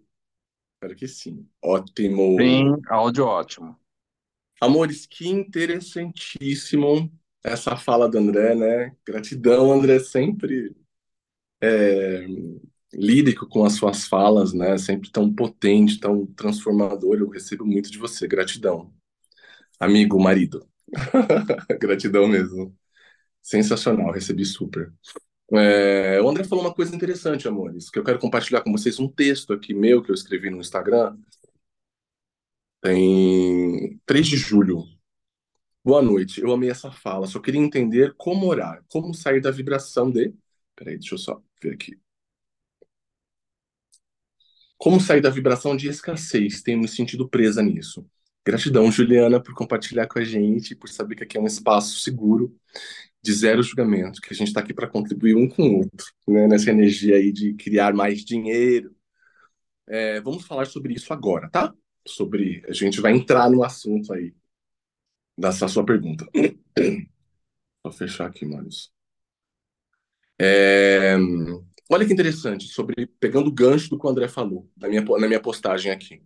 Espero 0.73 0.95
que 0.95 1.07
sim. 1.07 1.47
Ótimo. 1.61 2.35
Sim, 2.39 2.81
áudio 2.87 3.25
ótimo. 3.25 3.79
Amores, 4.59 5.05
que 5.05 5.27
interessantíssimo 5.27 7.13
essa 7.43 7.77
fala 7.77 8.09
do 8.09 8.17
André, 8.17 8.55
né? 8.55 8.97
Gratidão, 9.05 9.71
André, 9.71 9.99
sempre 9.99 10.75
é, 11.61 12.25
lírico 12.91 13.47
com 13.47 13.63
as 13.63 13.73
suas 13.73 14.07
falas, 14.07 14.51
né? 14.51 14.79
Sempre 14.79 15.11
tão 15.11 15.31
potente, 15.31 15.99
tão 15.99 16.25
transformador. 16.25 17.17
Eu 17.17 17.29
recebo 17.29 17.67
muito 17.67 17.91
de 17.91 17.99
você. 17.99 18.27
Gratidão. 18.27 18.91
Amigo, 19.79 20.19
marido. 20.19 20.67
Gratidão 21.79 22.27
mesmo. 22.27 22.75
Sensacional, 23.41 24.11
recebi 24.11 24.45
super. 24.45 24.93
É, 25.53 26.21
o 26.21 26.29
André 26.29 26.43
falou 26.45 26.65
uma 26.65 26.73
coisa 26.73 26.95
interessante, 26.95 27.47
amores, 27.47 27.89
que 27.89 27.99
eu 27.99 28.03
quero 28.03 28.19
compartilhar 28.19 28.61
com 28.61 28.71
vocês 28.71 28.99
um 28.99 29.07
texto 29.09 29.53
aqui 29.53 29.73
meu 29.73 30.03
que 30.03 30.11
eu 30.11 30.15
escrevi 30.15 30.49
no 30.49 30.59
Instagram. 30.59 31.17
Tem 32.81 33.99
3 34.05 34.27
de 34.27 34.37
julho. 34.37 34.83
Boa 35.83 36.01
noite, 36.01 36.41
eu 36.41 36.51
amei 36.51 36.69
essa 36.69 36.91
fala. 36.91 37.27
Só 37.27 37.39
queria 37.39 37.59
entender 37.61 38.13
como 38.17 38.47
orar, 38.47 38.83
como 38.89 39.13
sair 39.13 39.41
da 39.41 39.51
vibração 39.51 40.09
de. 40.11 40.33
Peraí, 40.75 40.97
deixa 40.97 41.15
eu 41.15 41.19
só 41.19 41.41
ver 41.61 41.73
aqui. 41.73 41.97
Como 44.77 44.99
sair 44.99 45.21
da 45.21 45.29
vibração 45.31 45.75
de 45.75 45.87
escassez? 45.87 46.61
Tenho 46.61 46.79
me 46.79 46.87
sentido 46.87 47.27
presa 47.27 47.63
nisso. 47.63 48.05
Gratidão, 48.45 48.91
Juliana, 48.91 49.41
por 49.41 49.53
compartilhar 49.53 50.07
com 50.07 50.19
a 50.19 50.23
gente, 50.23 50.75
por 50.75 50.89
saber 50.89 51.15
que 51.15 51.23
aqui 51.23 51.37
é 51.37 51.41
um 51.41 51.47
espaço 51.47 51.99
seguro, 51.99 52.53
de 53.21 53.33
zero 53.33 53.63
julgamento, 53.63 54.19
que 54.19 54.33
a 54.33 54.35
gente 54.35 54.49
está 54.49 54.59
aqui 54.59 54.73
para 54.73 54.87
contribuir 54.87 55.35
um 55.35 55.47
com 55.47 55.63
o 55.63 55.77
outro, 55.77 56.05
né? 56.27 56.45
nessa 56.45 56.69
energia 56.71 57.15
aí 57.15 57.31
de 57.31 57.53
criar 57.53 57.93
mais 57.93 58.23
dinheiro. 58.25 58.93
É, 59.87 60.19
vamos 60.19 60.45
falar 60.45 60.65
sobre 60.65 60.93
isso 60.93 61.13
agora, 61.13 61.49
tá? 61.49 61.73
Sobre. 62.05 62.61
A 62.67 62.73
gente 62.73 62.99
vai 62.99 63.13
entrar 63.13 63.49
no 63.49 63.63
assunto 63.63 64.13
aí 64.13 64.33
dessa 65.37 65.67
sua 65.69 65.85
pergunta. 65.85 66.27
Vou 67.81 67.93
fechar 67.93 68.27
aqui, 68.27 68.45
Marius. 68.45 68.91
É, 70.39 71.15
olha 71.89 72.05
que 72.05 72.13
interessante, 72.13 72.67
sobre 72.67 73.07
pegando 73.19 73.47
o 73.47 73.53
gancho 73.53 73.89
do 73.89 73.97
que 73.97 74.05
o 74.05 74.09
André 74.09 74.27
falou 74.27 74.69
na 74.75 74.89
minha, 74.89 75.01
na 75.01 75.27
minha 75.27 75.41
postagem 75.41 75.91
aqui. 75.91 76.21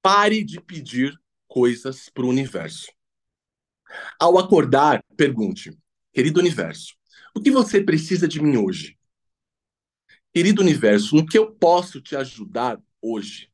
Pare 0.00 0.42
de 0.42 0.60
pedir 0.60 1.12
coisas 1.52 2.08
para 2.08 2.24
o 2.24 2.28
universo. 2.30 2.90
Ao 4.18 4.38
acordar, 4.38 5.04
pergunte: 5.14 5.78
Querido 6.10 6.40
universo, 6.40 6.96
o 7.36 7.40
que 7.42 7.50
você 7.50 7.82
precisa 7.84 8.26
de 8.26 8.42
mim 8.42 8.56
hoje? 8.56 8.98
Querido 10.32 10.62
universo, 10.62 11.14
no 11.14 11.26
que 11.26 11.36
eu 11.36 11.54
posso 11.54 12.00
te 12.00 12.16
ajudar 12.16 12.82
hoje? 13.02 13.52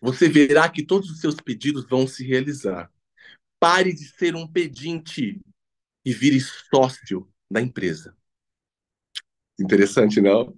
Você 0.00 0.30
verá 0.30 0.66
que 0.70 0.82
todos 0.82 1.10
os 1.10 1.20
seus 1.20 1.34
pedidos 1.34 1.86
vão 1.86 2.06
se 2.06 2.26
realizar. 2.26 2.90
Pare 3.60 3.92
de 3.92 4.08
ser 4.08 4.34
um 4.34 4.46
pedinte 4.46 5.38
e 6.02 6.14
vire 6.14 6.40
sócio 6.40 7.30
da 7.50 7.60
empresa. 7.60 8.16
Interessante, 9.60 10.22
não? 10.22 10.56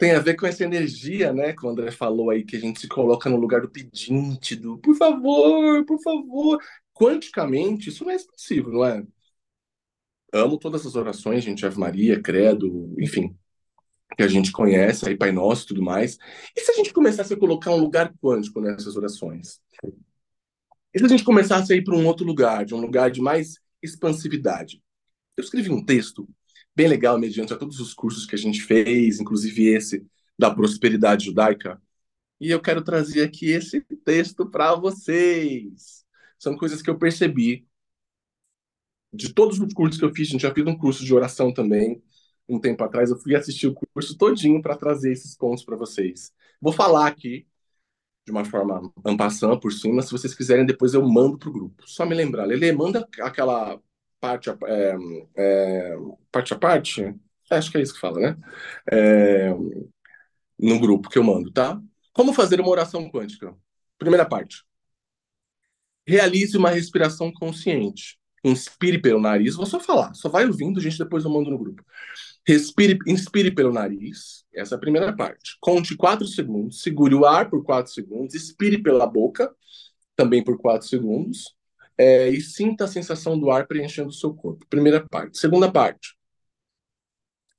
Tem 0.00 0.12
a 0.12 0.18
ver 0.18 0.34
com 0.34 0.46
essa 0.46 0.64
energia, 0.64 1.30
né? 1.30 1.52
Que 1.52 1.66
o 1.66 1.68
André 1.68 1.90
falou 1.90 2.30
aí, 2.30 2.42
que 2.42 2.56
a 2.56 2.58
gente 2.58 2.80
se 2.80 2.88
coloca 2.88 3.28
no 3.28 3.36
lugar 3.36 3.60
do 3.60 3.68
pedinte, 3.68 4.56
do 4.56 4.78
por 4.78 4.96
favor, 4.96 5.84
por 5.84 6.00
favor. 6.00 6.58
Quanticamente, 6.94 7.90
isso 7.90 8.02
não 8.02 8.10
é 8.10 8.16
expressivo, 8.16 8.72
não 8.72 8.82
é? 8.82 9.06
Amo 10.32 10.58
todas 10.58 10.86
as 10.86 10.96
orações, 10.96 11.44
gente, 11.44 11.66
Ave 11.66 11.78
Maria, 11.78 12.18
Credo, 12.18 12.94
enfim, 12.98 13.36
que 14.16 14.22
a 14.22 14.28
gente 14.28 14.50
conhece, 14.50 15.06
aí 15.06 15.14
Pai 15.14 15.32
Nosso 15.32 15.64
e 15.64 15.66
tudo 15.66 15.82
mais. 15.82 16.16
E 16.56 16.62
se 16.62 16.72
a 16.72 16.74
gente 16.76 16.94
começasse 16.94 17.34
a 17.34 17.38
colocar 17.38 17.70
um 17.70 17.78
lugar 17.78 18.10
quântico 18.22 18.58
nessas 18.62 18.96
orações? 18.96 19.60
E 20.94 20.98
se 20.98 21.04
a 21.04 21.08
gente 21.08 21.24
começasse 21.24 21.74
a 21.74 21.76
ir 21.76 21.84
para 21.84 21.94
um 21.94 22.06
outro 22.06 22.24
lugar, 22.24 22.64
de 22.64 22.74
um 22.74 22.80
lugar 22.80 23.10
de 23.10 23.20
mais 23.20 23.58
expansividade? 23.82 24.82
Eu 25.36 25.44
escrevi 25.44 25.70
um 25.70 25.84
texto 25.84 26.26
bem 26.74 26.88
legal, 26.88 27.18
mediante 27.18 27.52
a 27.52 27.56
todos 27.56 27.80
os 27.80 27.94
cursos 27.94 28.26
que 28.26 28.34
a 28.34 28.38
gente 28.38 28.62
fez, 28.62 29.20
inclusive 29.20 29.66
esse 29.68 30.06
da 30.38 30.54
prosperidade 30.54 31.26
judaica. 31.26 31.80
E 32.40 32.50
eu 32.50 32.60
quero 32.60 32.82
trazer 32.82 33.22
aqui 33.22 33.50
esse 33.50 33.80
texto 34.04 34.48
para 34.48 34.74
vocês. 34.74 36.04
São 36.38 36.56
coisas 36.56 36.80
que 36.80 36.88
eu 36.88 36.98
percebi 36.98 37.66
de 39.12 39.32
todos 39.32 39.60
os 39.60 39.72
cursos 39.74 39.98
que 39.98 40.04
eu 40.04 40.14
fiz. 40.14 40.28
A 40.28 40.32
gente 40.32 40.42
já 40.42 40.54
fez 40.54 40.66
um 40.66 40.76
curso 40.76 41.04
de 41.04 41.14
oração 41.14 41.52
também 41.52 42.02
um 42.48 42.58
tempo 42.58 42.82
atrás. 42.82 43.10
Eu 43.10 43.18
fui 43.18 43.34
assistir 43.34 43.66
o 43.66 43.74
curso 43.74 44.16
todinho 44.16 44.62
para 44.62 44.76
trazer 44.76 45.12
esses 45.12 45.36
pontos 45.36 45.64
para 45.64 45.76
vocês. 45.76 46.32
Vou 46.60 46.72
falar 46.72 47.06
aqui 47.06 47.46
de 48.24 48.32
uma 48.32 48.44
forma 48.44 48.92
ampassã 49.04 49.58
por 49.58 49.72
cima. 49.72 50.02
Se 50.02 50.12
vocês 50.12 50.34
quiserem, 50.34 50.66
depois 50.66 50.94
eu 50.94 51.06
mando 51.06 51.38
para 51.38 51.48
o 51.48 51.52
grupo. 51.52 51.82
Só 51.86 52.06
me 52.06 52.14
lembrar, 52.14 52.44
Lele, 52.46 52.72
manda 52.72 53.06
aquela 53.20 53.80
parte 54.20 54.50
a, 54.50 54.58
é, 54.66 54.96
é, 55.36 55.96
parte 56.30 56.52
a 56.52 56.58
parte, 56.58 57.02
é, 57.02 57.56
acho 57.56 57.70
que 57.70 57.78
é 57.78 57.82
isso 57.82 57.94
que 57.94 58.00
fala, 58.00 58.20
né? 58.20 58.36
É, 58.90 59.50
no 60.58 60.78
grupo 60.78 61.08
que 61.08 61.18
eu 61.18 61.24
mando, 61.24 61.50
tá? 61.50 61.80
Como 62.12 62.32
fazer 62.32 62.60
uma 62.60 62.70
oração 62.70 63.10
quântica? 63.10 63.54
Primeira 63.98 64.26
parte. 64.26 64.62
Realize 66.06 66.56
uma 66.56 66.70
respiração 66.70 67.32
consciente. 67.32 68.18
Inspire 68.44 69.00
pelo 69.00 69.20
nariz, 69.20 69.54
vou 69.54 69.66
só 69.66 69.78
falar, 69.78 70.14
só 70.14 70.28
vai 70.28 70.46
ouvindo, 70.46 70.80
gente, 70.80 70.98
depois 70.98 71.24
eu 71.24 71.30
mando 71.30 71.50
no 71.50 71.58
grupo. 71.58 71.84
Respire, 72.46 72.98
inspire 73.06 73.50
pelo 73.50 73.70
nariz, 73.70 74.44
essa 74.54 74.74
é 74.74 74.76
a 74.76 74.80
primeira 74.80 75.14
parte. 75.14 75.58
Conte 75.60 75.94
4 75.94 76.26
segundos, 76.26 76.80
segure 76.80 77.14
o 77.14 77.26
ar 77.26 77.50
por 77.50 77.62
4 77.62 77.92
segundos, 77.92 78.34
expire 78.34 78.82
pela 78.82 79.06
boca, 79.06 79.54
também 80.16 80.42
por 80.42 80.58
4 80.58 80.88
segundos 80.88 81.54
é, 82.00 82.30
e 82.30 82.40
sinta 82.40 82.84
a 82.84 82.88
sensação 82.88 83.38
do 83.38 83.50
ar 83.50 83.66
preenchendo 83.66 84.08
o 84.08 84.12
seu 84.12 84.32
corpo. 84.32 84.66
Primeira 84.70 85.06
parte. 85.06 85.38
Segunda 85.38 85.70
parte. 85.70 86.16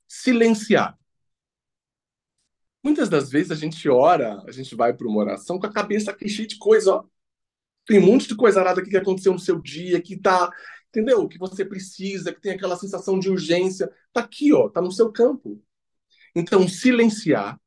Silenciar. 0.08 0.98
Muitas 2.82 3.08
das 3.08 3.30
vezes 3.30 3.52
a 3.52 3.54
gente 3.54 3.88
ora, 3.88 4.42
a 4.44 4.50
gente 4.50 4.74
vai 4.74 4.92
para 4.92 5.06
uma 5.06 5.20
oração 5.20 5.60
com 5.60 5.66
a 5.66 5.72
cabeça 5.72 6.10
aqui 6.10 6.28
cheia 6.28 6.48
de 6.48 6.58
coisa, 6.58 6.92
ó. 6.92 7.04
Tem 7.86 8.00
um 8.00 8.06
monte 8.06 8.26
de 8.26 8.34
coisa 8.34 8.58
arada 8.60 8.80
aqui 8.80 8.90
que 8.90 8.96
aconteceu 8.96 9.32
no 9.32 9.38
seu 9.38 9.60
dia, 9.60 10.02
que 10.02 10.16
tá, 10.16 10.50
entendeu? 10.88 11.28
Que 11.28 11.38
você 11.38 11.64
precisa, 11.64 12.32
que 12.32 12.40
tem 12.40 12.52
aquela 12.52 12.76
sensação 12.76 13.20
de 13.20 13.30
urgência. 13.30 13.88
Tá 14.12 14.22
aqui, 14.22 14.52
ó, 14.52 14.68
tá 14.68 14.80
no 14.82 14.90
seu 14.90 15.12
campo. 15.12 15.62
Então, 16.34 16.66
silenciar. 16.66 17.60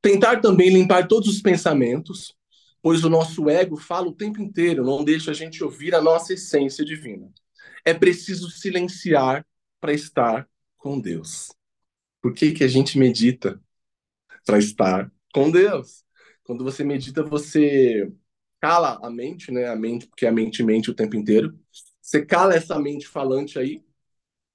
Tentar 0.00 0.40
também 0.40 0.70
limpar 0.70 1.08
todos 1.08 1.28
os 1.28 1.42
pensamentos 1.42 2.36
pois 2.84 3.02
o 3.02 3.08
nosso 3.08 3.48
ego 3.48 3.78
fala 3.78 4.08
o 4.08 4.14
tempo 4.14 4.42
inteiro, 4.42 4.84
não 4.84 5.02
deixa 5.02 5.30
a 5.30 5.34
gente 5.34 5.64
ouvir 5.64 5.94
a 5.94 6.02
nossa 6.02 6.34
essência 6.34 6.84
divina. 6.84 7.32
É 7.82 7.94
preciso 7.94 8.50
silenciar 8.50 9.42
para 9.80 9.94
estar 9.94 10.46
com 10.76 11.00
Deus. 11.00 11.50
Por 12.20 12.34
que, 12.34 12.52
que 12.52 12.62
a 12.62 12.68
gente 12.68 12.98
medita? 12.98 13.58
Para 14.44 14.58
estar 14.58 15.10
com 15.32 15.50
Deus. 15.50 16.04
Quando 16.42 16.62
você 16.62 16.84
medita, 16.84 17.22
você 17.22 18.12
cala 18.60 19.00
a 19.02 19.08
mente, 19.08 19.50
né? 19.50 19.66
A 19.66 19.74
mente, 19.74 20.06
porque 20.06 20.26
a 20.26 20.32
mente 20.32 20.62
mente 20.62 20.90
o 20.90 20.94
tempo 20.94 21.16
inteiro. 21.16 21.58
Você 22.02 22.22
cala 22.22 22.54
essa 22.54 22.78
mente 22.78 23.08
falante 23.08 23.58
aí 23.58 23.82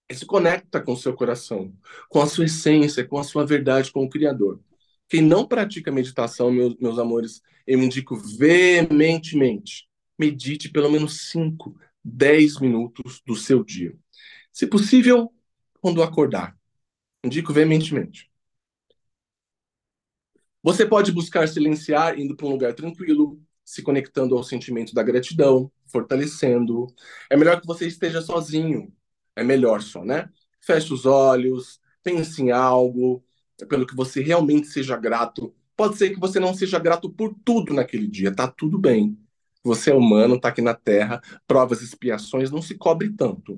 e 0.07 0.13
se 0.13 0.27
conecta 0.27 0.79
com 0.79 0.93
o 0.93 0.97
seu 0.97 1.15
coração, 1.15 1.73
com 2.07 2.21
a 2.21 2.27
sua 2.27 2.45
essência, 2.45 3.03
com 3.07 3.17
a 3.17 3.23
sua 3.23 3.43
verdade, 3.43 3.91
com 3.91 4.03
o 4.03 4.09
Criador. 4.09 4.61
Quem 5.07 5.23
não 5.23 5.47
pratica 5.47 5.91
meditação, 5.91 6.51
meus, 6.51 6.77
meus 6.77 6.99
amores, 6.99 7.41
eu 7.69 7.83
indico 7.83 8.15
veementemente. 8.17 9.87
Medite 10.17 10.69
pelo 10.69 10.91
menos 10.91 11.29
5, 11.29 11.79
10 12.03 12.59
minutos 12.59 13.21
do 13.23 13.35
seu 13.35 13.63
dia. 13.63 13.95
Se 14.51 14.65
possível, 14.65 15.31
quando 15.79 16.01
acordar. 16.01 16.57
Indico 17.23 17.53
veementemente. 17.53 18.27
Você 20.63 20.83
pode 20.83 21.11
buscar 21.11 21.47
silenciar 21.47 22.17
indo 22.19 22.35
para 22.35 22.47
um 22.47 22.51
lugar 22.51 22.73
tranquilo, 22.73 23.39
se 23.63 23.83
conectando 23.83 24.35
ao 24.35 24.43
sentimento 24.43 24.91
da 24.95 25.03
gratidão, 25.03 25.71
fortalecendo. 25.85 26.87
É 27.29 27.37
melhor 27.37 27.61
que 27.61 27.67
você 27.67 27.85
esteja 27.85 28.19
sozinho. 28.19 28.91
É 29.35 29.43
melhor 29.43 29.83
só, 29.83 30.03
né? 30.03 30.27
Feche 30.59 30.91
os 30.91 31.05
olhos, 31.05 31.79
pense 32.01 32.41
em 32.41 32.49
algo, 32.49 33.23
pelo 33.69 33.85
que 33.85 33.95
você 33.95 34.23
realmente 34.23 34.65
seja 34.67 34.97
grato. 34.97 35.55
Pode 35.79 35.97
ser 35.97 36.09
que 36.09 36.19
você 36.19 36.41
não 36.41 36.53
seja 36.53 36.77
grato 36.77 37.09
por 37.09 37.33
tudo 37.45 37.73
naquele 37.73 38.05
dia, 38.05 38.35
tá 38.35 38.45
tudo 38.45 38.77
bem. 38.77 39.17
Você 39.63 39.91
é 39.91 39.95
humano, 39.95 40.37
tá 40.37 40.49
aqui 40.49 40.61
na 40.61 40.73
Terra, 40.73 41.21
provas, 41.47 41.81
expiações, 41.81 42.51
não 42.51 42.61
se 42.61 42.77
cobre 42.77 43.09
tanto. 43.15 43.57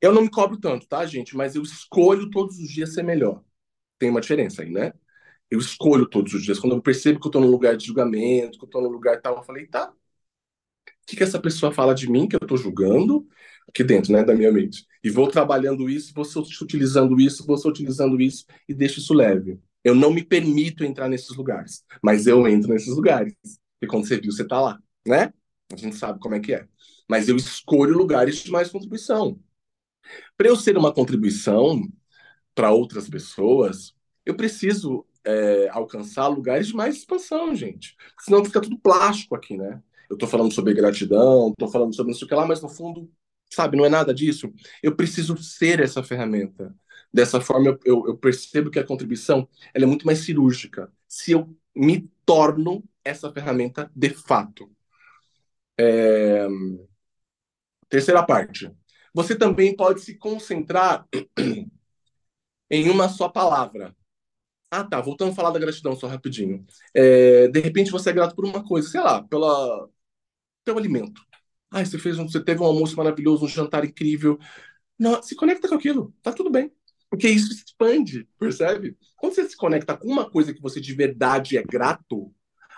Eu 0.00 0.12
não 0.14 0.22
me 0.22 0.30
cobro 0.30 0.56
tanto, 0.56 0.86
tá, 0.86 1.04
gente? 1.04 1.36
Mas 1.36 1.56
eu 1.56 1.62
escolho 1.64 2.30
todos 2.30 2.60
os 2.60 2.68
dias 2.68 2.94
ser 2.94 3.02
melhor. 3.02 3.42
Tem 3.98 4.10
uma 4.10 4.20
diferença 4.20 4.62
aí, 4.62 4.70
né? 4.70 4.92
Eu 5.50 5.58
escolho 5.58 6.06
todos 6.08 6.32
os 6.34 6.44
dias. 6.44 6.60
Quando 6.60 6.76
eu 6.76 6.80
percebo 6.80 7.18
que 7.18 7.26
eu 7.26 7.32
tô 7.32 7.40
num 7.40 7.50
lugar 7.50 7.76
de 7.76 7.86
julgamento, 7.86 8.56
que 8.56 8.64
eu 8.64 8.70
tô 8.70 8.80
num 8.80 8.88
lugar 8.88 9.20
tal, 9.20 9.38
eu 9.38 9.42
falei, 9.42 9.66
tá. 9.66 9.90
O 9.90 9.96
que, 11.04 11.16
que 11.16 11.24
essa 11.24 11.40
pessoa 11.40 11.72
fala 11.72 11.96
de 11.96 12.08
mim 12.08 12.28
que 12.28 12.36
eu 12.36 12.46
tô 12.46 12.56
julgando? 12.56 13.26
aqui 13.68 13.84
dentro, 13.84 14.12
né, 14.12 14.22
da 14.24 14.34
minha 14.34 14.52
mente. 14.52 14.86
E 15.02 15.10
vou 15.10 15.28
trabalhando 15.28 15.88
isso, 15.88 16.12
vou 16.14 16.24
utilizando 16.62 17.20
isso, 17.20 17.44
vou 17.44 17.56
utilizando 17.66 18.20
isso 18.20 18.44
e 18.68 18.74
deixo 18.74 19.00
isso 19.00 19.12
leve. 19.12 19.58
Eu 19.86 19.94
não 19.94 20.12
me 20.12 20.24
permito 20.24 20.82
entrar 20.82 21.08
nesses 21.08 21.36
lugares, 21.36 21.84
mas 22.02 22.26
eu 22.26 22.48
entro 22.48 22.70
nesses 22.70 22.92
lugares. 22.92 23.32
E 23.80 23.86
quando 23.86 24.04
você 24.04 24.20
viu, 24.20 24.32
você 24.32 24.44
tá 24.44 24.60
lá, 24.60 24.80
né? 25.06 25.32
A 25.72 25.76
gente 25.76 25.94
sabe 25.94 26.18
como 26.18 26.34
é 26.34 26.40
que 26.40 26.52
é. 26.52 26.66
Mas 27.08 27.28
eu 27.28 27.36
escolho 27.36 27.96
lugares 27.96 28.38
de 28.42 28.50
mais 28.50 28.68
contribuição. 28.68 29.38
Para 30.36 30.48
eu 30.48 30.56
ser 30.56 30.76
uma 30.76 30.92
contribuição 30.92 31.80
para 32.52 32.72
outras 32.72 33.08
pessoas, 33.08 33.94
eu 34.24 34.34
preciso 34.34 35.06
é, 35.24 35.68
alcançar 35.68 36.26
lugares 36.26 36.66
de 36.66 36.74
mais 36.74 36.96
expansão, 36.96 37.54
gente. 37.54 37.94
Senão 38.22 38.44
fica 38.44 38.60
tudo 38.60 38.80
plástico 38.80 39.36
aqui, 39.36 39.56
né? 39.56 39.80
Eu 40.10 40.18
tô 40.18 40.26
falando 40.26 40.52
sobre 40.52 40.74
gratidão, 40.74 41.54
tô 41.56 41.68
falando 41.68 41.94
sobre 41.94 42.10
isso 42.10 42.26
que 42.26 42.34
lá, 42.34 42.44
mas 42.44 42.60
no 42.60 42.68
fundo 42.68 43.08
sabe? 43.48 43.76
Não 43.76 43.84
é 43.84 43.88
nada 43.88 44.12
disso. 44.12 44.52
Eu 44.82 44.96
preciso 44.96 45.36
ser 45.36 45.78
essa 45.78 46.02
ferramenta. 46.02 46.74
Dessa 47.16 47.40
forma, 47.40 47.78
eu, 47.82 48.06
eu, 48.08 48.14
percebo 48.18 48.70
que 48.70 48.78
a 48.78 48.84
contribuição 48.84 49.48
é 49.72 49.86
muito 49.86 50.04
mais 50.04 50.18
cirúrgica. 50.18 50.92
Se 51.08 51.32
eu 51.32 51.48
me 51.74 52.10
torno 52.26 52.84
essa 53.02 53.32
ferramenta 53.32 53.90
de 53.96 54.10
fato. 54.10 54.70
É... 55.78 56.46
Terceira 57.88 58.22
parte. 58.22 58.70
Você 59.14 59.34
também 59.34 59.74
pode 59.74 60.02
se 60.02 60.18
concentrar 60.18 61.08
em 62.70 62.90
uma 62.90 63.08
só 63.08 63.30
palavra. 63.30 63.96
Ah, 64.70 64.84
tá. 64.84 65.00
Voltando 65.00 65.32
a 65.32 65.34
falar 65.34 65.52
da 65.52 65.58
gratidão 65.58 65.96
só 65.96 66.06
rapidinho. 66.06 66.66
É, 66.92 67.48
de 67.48 67.60
repente 67.60 67.90
você 67.90 68.10
é 68.10 68.12
grato 68.12 68.34
por 68.36 68.44
uma 68.44 68.62
coisa, 68.62 68.90
sei 68.90 69.00
lá, 69.00 69.22
pela, 69.22 69.88
pelo 70.66 70.78
alimento. 70.78 71.22
Ah, 71.70 71.82
você 71.82 71.98
fez 71.98 72.18
um, 72.18 72.28
você 72.28 72.44
teve 72.44 72.60
um 72.60 72.66
almoço 72.66 72.94
maravilhoso, 72.94 73.46
um 73.46 73.48
jantar 73.48 73.86
incrível. 73.86 74.38
Não, 74.98 75.22
se 75.22 75.34
conecta 75.34 75.66
com 75.68 75.76
aquilo, 75.76 76.14
tá 76.22 76.30
tudo 76.32 76.50
bem. 76.50 76.75
Porque 77.08 77.28
isso 77.28 77.52
expande, 77.52 78.28
percebe? 78.38 78.96
Quando 79.16 79.34
você 79.34 79.48
se 79.48 79.56
conecta 79.56 79.96
com 79.96 80.08
uma 80.08 80.28
coisa 80.28 80.52
que 80.52 80.60
você 80.60 80.80
de 80.80 80.92
verdade 80.92 81.56
é 81.56 81.62
grato, 81.62 82.32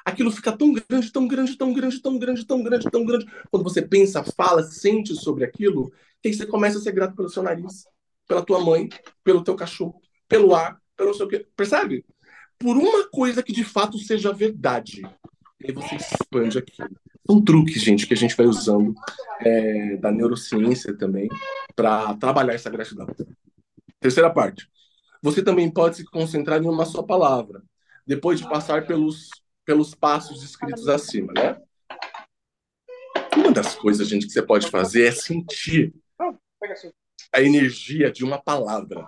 aquilo 0.05 0.31
fica 0.31 0.57
tão 0.57 0.73
grande, 0.73 1.13
tão 1.13 1.27
grande, 1.27 1.57
tão 1.57 1.73
grande, 1.73 2.01
tão 2.03 2.19
grande, 2.19 2.47
tão 2.47 2.63
grande, 2.63 2.91
tão 2.91 3.05
grande. 3.05 3.27
Quando 3.51 3.63
você 3.63 3.83
pensa, 3.83 4.23
fala, 4.23 4.63
sente 4.63 5.15
sobre 5.15 5.45
aquilo, 5.45 5.91
que 6.23 6.29
aí 6.29 6.35
você 6.35 6.47
começa 6.47 6.79
a 6.79 6.81
ser 6.81 6.93
grato 6.93 7.15
pelo 7.15 7.29
seu 7.29 7.43
nariz, 7.43 7.85
pela 8.27 8.45
tua 8.45 8.61
mãe, 8.61 8.89
pelo 9.25 9.43
teu 9.43 9.55
cachorro, 9.55 10.01
pelo 10.29 10.55
ar, 10.55 10.79
pelo 10.97 11.15
seu 11.15 11.27
quê. 11.27 11.47
Percebe? 11.57 12.05
Por 12.59 12.77
uma 12.77 13.09
coisa 13.09 13.43
que 13.43 13.53
de 13.53 13.65
fato 13.65 13.99
seja 13.99 14.33
verdade. 14.33 15.03
E 15.61 15.69
aí 15.69 15.73
você 15.73 15.97
expande 15.97 16.59
aquilo. 16.59 16.91
São 17.27 17.43
truques, 17.43 17.83
gente, 17.83 18.07
que 18.07 18.15
a 18.15 18.17
gente 18.17 18.37
vai 18.37 18.47
usando 18.47 18.95
é, 19.41 19.97
da 19.97 20.11
neurociência 20.11 20.97
também 20.97 21.29
para 21.77 22.15
trabalhar 22.17 22.55
essa 22.55 22.71
gratidão. 22.71 23.07
Terceira 24.01 24.33
parte. 24.33 24.69
Você 25.23 25.43
também 25.43 25.71
pode 25.71 25.97
se 25.97 26.05
concentrar 26.05 26.63
em 26.63 26.69
uma 26.69 26.85
só 26.85 27.03
palavra, 27.03 27.63
depois 28.07 28.41
de 28.41 28.49
passar 28.49 28.87
pelos, 28.87 29.29
pelos 29.65 29.95
passos 29.95 30.41
descritos 30.41 30.89
acima, 30.89 31.33
né? 31.33 31.61
Uma 33.37 33.53
das 33.53 33.75
coisas, 33.75 34.09
gente, 34.09 34.27
que 34.27 34.33
você 34.33 34.43
pode 34.43 34.71
fazer 34.71 35.07
é 35.07 35.13
sentir 35.13 35.93
a 37.33 37.43
energia 37.43 38.11
de 38.11 38.25
uma 38.25 38.41
palavra. 38.41 39.05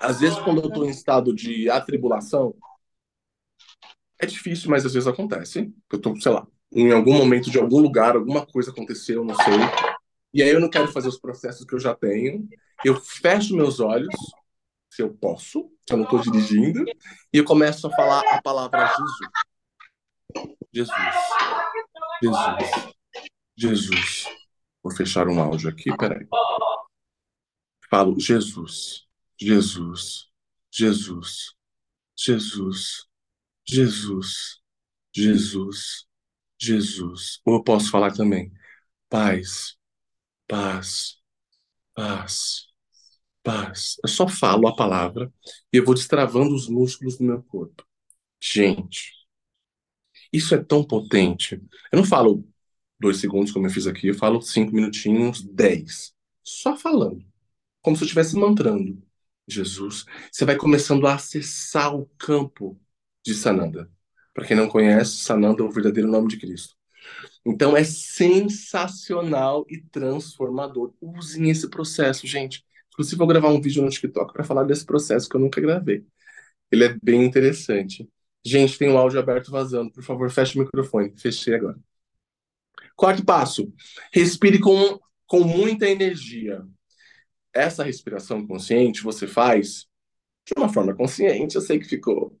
Às 0.00 0.20
vezes, 0.20 0.38
quando 0.38 0.62
eu 0.62 0.68
estou 0.68 0.84
em 0.84 0.90
estado 0.90 1.34
de 1.34 1.68
atribulação, 1.68 2.54
é 4.20 4.26
difícil, 4.26 4.70
mas 4.70 4.84
às 4.84 4.94
vezes 4.94 5.06
acontece. 5.06 5.72
Eu 5.90 5.96
estou, 5.96 6.20
sei 6.20 6.32
lá, 6.32 6.46
em 6.72 6.92
algum 6.92 7.14
momento 7.14 7.50
de 7.50 7.58
algum 7.58 7.80
lugar, 7.80 8.16
alguma 8.16 8.44
coisa 8.46 8.70
aconteceu, 8.70 9.24
não 9.24 9.34
sei. 9.34 9.54
E 10.32 10.42
aí 10.42 10.50
eu 10.50 10.60
não 10.60 10.68
quero 10.68 10.88
fazer 10.88 11.08
os 11.08 11.18
processos 11.18 11.64
que 11.64 11.74
eu 11.74 11.80
já 11.80 11.94
tenho. 11.94 12.48
Eu 12.84 13.00
fecho 13.00 13.56
meus 13.56 13.80
olhos, 13.80 14.14
se 14.90 15.02
eu 15.02 15.12
posso, 15.12 15.70
se 15.86 15.94
eu 15.94 15.98
não 15.98 16.04
estou 16.04 16.20
dirigindo, 16.20 16.84
e 17.32 17.38
eu 17.38 17.44
começo 17.44 17.86
a 17.86 17.90
falar 17.90 18.22
a 18.30 18.40
palavra 18.42 18.86
Jesus. 18.86 19.12
Jesus. 20.72 20.96
Jesus. 22.22 22.94
Jesus. 23.56 24.24
Vou 24.82 24.94
fechar 24.94 25.28
um 25.28 25.40
áudio 25.40 25.70
aqui, 25.70 25.94
peraí. 25.96 26.26
Falo 27.90 28.18
Jesus. 28.18 29.06
Jesus. 29.40 30.28
Jesus. 30.70 31.54
Jesus. 32.16 33.06
Jesus. 33.66 34.60
Jesus. 35.14 36.06
Jesus. 36.58 37.40
Ou 37.44 37.54
eu 37.54 37.64
posso 37.64 37.90
falar 37.90 38.12
também. 38.12 38.52
Paz. 39.08 39.76
Paz. 40.46 41.18
Paz. 41.94 42.67
Paz. 43.48 43.96
Eu 44.02 44.10
só 44.10 44.28
falo 44.28 44.68
a 44.68 44.76
palavra 44.76 45.32
e 45.72 45.78
eu 45.78 45.84
vou 45.86 45.94
destravando 45.94 46.54
os 46.54 46.68
músculos 46.68 47.16
do 47.16 47.24
meu 47.24 47.42
corpo. 47.42 47.82
Gente, 48.38 49.10
isso 50.30 50.54
é 50.54 50.62
tão 50.62 50.84
potente. 50.84 51.54
Eu 51.90 51.96
não 51.96 52.04
falo 52.04 52.46
dois 53.00 53.16
segundos, 53.16 53.50
como 53.50 53.66
eu 53.66 53.70
fiz 53.70 53.86
aqui, 53.86 54.08
eu 54.08 54.14
falo 54.14 54.42
cinco 54.42 54.74
minutinhos, 54.74 55.42
dez. 55.42 56.12
Só 56.42 56.76
falando. 56.76 57.24
Como 57.80 57.96
se 57.96 58.02
eu 58.02 58.04
estivesse 58.04 58.36
mantrando. 58.36 59.02
Jesus. 59.48 60.04
Você 60.30 60.44
vai 60.44 60.56
começando 60.56 61.06
a 61.06 61.14
acessar 61.14 61.96
o 61.96 62.04
campo 62.18 62.78
de 63.24 63.32
Sananda. 63.32 63.90
Para 64.34 64.46
quem 64.46 64.58
não 64.58 64.68
conhece, 64.68 65.16
Sananda 65.16 65.62
é 65.62 65.66
o 65.66 65.70
verdadeiro 65.70 66.10
nome 66.10 66.28
de 66.28 66.36
Cristo. 66.36 66.76
Então 67.46 67.74
é 67.74 67.82
sensacional 67.82 69.64
e 69.70 69.80
transformador. 69.80 70.92
Usem 71.00 71.48
esse 71.48 71.70
processo, 71.70 72.26
gente. 72.26 72.67
Inclusive, 72.98 73.16
vou 73.16 73.28
gravar 73.28 73.50
um 73.50 73.60
vídeo 73.60 73.80
no 73.80 73.88
TikTok 73.88 74.32
para 74.32 74.42
falar 74.42 74.64
desse 74.64 74.84
processo 74.84 75.28
que 75.28 75.36
eu 75.36 75.40
nunca 75.40 75.60
gravei. 75.60 76.04
Ele 76.68 76.84
é 76.84 76.98
bem 77.00 77.24
interessante. 77.24 78.08
Gente, 78.44 78.76
tem 78.76 78.90
um 78.90 78.98
áudio 78.98 79.20
aberto 79.20 79.52
vazando. 79.52 79.92
Por 79.92 80.02
favor, 80.02 80.28
feche 80.30 80.58
o 80.58 80.62
microfone. 80.64 81.14
Fechei 81.16 81.54
agora. 81.54 81.78
Quarto 82.96 83.24
passo. 83.24 83.72
Respire 84.12 84.58
com, 84.58 84.98
com 85.26 85.44
muita 85.44 85.88
energia. 85.88 86.66
Essa 87.52 87.84
respiração 87.84 88.44
consciente 88.44 89.02
você 89.02 89.28
faz 89.28 89.86
de 90.44 90.54
uma 90.56 90.68
forma 90.68 90.92
consciente. 90.92 91.54
Eu 91.54 91.62
sei 91.62 91.78
que 91.78 91.86
ficou 91.86 92.36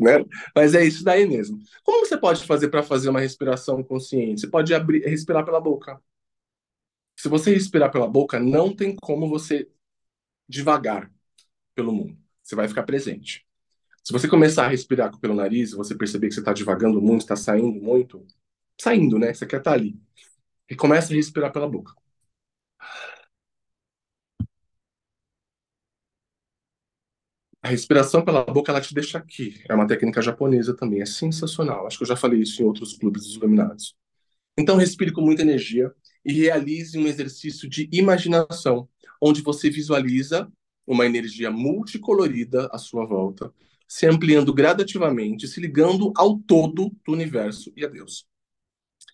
né? 0.00 0.24
Mas 0.54 0.74
é 0.74 0.84
isso 0.84 1.04
daí 1.04 1.26
mesmo. 1.28 1.58
Como 1.84 2.04
você 2.04 2.18
pode 2.18 2.44
fazer 2.44 2.68
para 2.68 2.82
fazer 2.82 3.08
uma 3.08 3.20
respiração 3.20 3.84
consciente? 3.84 4.40
Você 4.40 4.48
pode 4.48 4.74
abrir, 4.74 5.04
respirar 5.08 5.44
pela 5.44 5.60
boca. 5.60 6.00
Se 7.16 7.28
você 7.28 7.54
respirar 7.54 7.92
pela 7.92 8.08
boca, 8.08 8.40
não 8.40 8.74
tem 8.74 8.96
como 8.96 9.28
você 9.28 9.68
devagar 10.52 11.10
pelo 11.74 11.92
mundo. 11.92 12.18
Você 12.42 12.54
vai 12.54 12.68
ficar 12.68 12.82
presente. 12.84 13.46
Se 14.04 14.12
você 14.12 14.28
começar 14.28 14.66
a 14.66 14.68
respirar 14.68 15.16
pelo 15.18 15.34
nariz, 15.34 15.72
você 15.72 15.94
perceber 15.96 16.28
que 16.28 16.34
você 16.34 16.40
está 16.40 16.52
devagando 16.52 17.00
muito, 17.00 17.22
está 17.22 17.36
saindo 17.36 17.80
muito, 17.80 18.26
saindo, 18.80 19.18
né? 19.18 19.32
Você 19.32 19.46
quer 19.46 19.58
estar 19.58 19.70
tá 19.72 19.76
ali. 19.76 19.98
E 20.68 20.76
começa 20.76 21.12
a 21.12 21.16
respirar 21.16 21.52
pela 21.52 21.68
boca. 21.68 21.92
A 27.62 27.68
respiração 27.68 28.24
pela 28.24 28.44
boca, 28.44 28.72
ela 28.72 28.80
te 28.80 28.92
deixa 28.92 29.18
aqui. 29.18 29.62
É 29.68 29.74
uma 29.74 29.86
técnica 29.86 30.20
japonesa 30.20 30.74
também, 30.76 31.00
é 31.00 31.06
sensacional. 31.06 31.86
Acho 31.86 31.98
que 31.98 32.02
eu 32.02 32.08
já 32.08 32.16
falei 32.16 32.40
isso 32.40 32.60
em 32.60 32.64
outros 32.64 32.96
clubes 32.96 33.22
dos 33.24 33.36
iluminados. 33.36 33.94
Então, 34.58 34.76
respire 34.76 35.12
com 35.12 35.20
muita 35.22 35.42
energia 35.42 35.92
e 36.24 36.32
realize 36.32 36.98
um 36.98 37.06
exercício 37.06 37.68
de 37.68 37.88
imaginação, 37.92 38.88
onde 39.22 39.40
você 39.40 39.70
visualiza 39.70 40.52
uma 40.84 41.06
energia 41.06 41.48
multicolorida 41.48 42.68
à 42.72 42.78
sua 42.78 43.06
volta, 43.06 43.54
se 43.86 44.04
ampliando 44.04 44.52
gradativamente, 44.52 45.46
se 45.46 45.60
ligando 45.60 46.12
ao 46.16 46.38
todo 46.40 46.90
do 47.06 47.12
universo 47.12 47.72
e 47.76 47.84
a 47.84 47.88
Deus. 47.88 48.26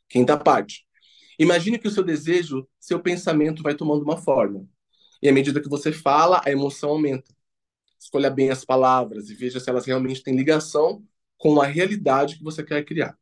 Quinta 0.08 0.38
parte. 0.38 0.86
Imagine 1.38 1.78
que 1.78 1.86
o 1.86 1.90
seu 1.90 2.02
desejo, 2.02 2.66
seu 2.80 2.98
pensamento 3.00 3.62
vai 3.62 3.74
tomando 3.74 4.02
uma 4.02 4.16
forma. 4.16 4.66
E 5.22 5.28
à 5.28 5.32
medida 5.32 5.60
que 5.60 5.68
você 5.68 5.92
fala, 5.92 6.40
a 6.44 6.50
emoção 6.50 6.90
aumenta 6.90 7.36
escolha 8.00 8.30
bem 8.30 8.50
as 8.50 8.64
palavras 8.64 9.28
e 9.28 9.34
veja 9.34 9.58
se 9.58 9.68
elas 9.68 9.84
realmente 9.84 10.22
têm 10.22 10.36
ligação 10.36 11.04
com 11.36 11.60
a 11.60 11.66
realidade 11.66 12.38
que 12.38 12.44
você 12.44 12.62
quer 12.62 12.84
criar. 12.84 13.18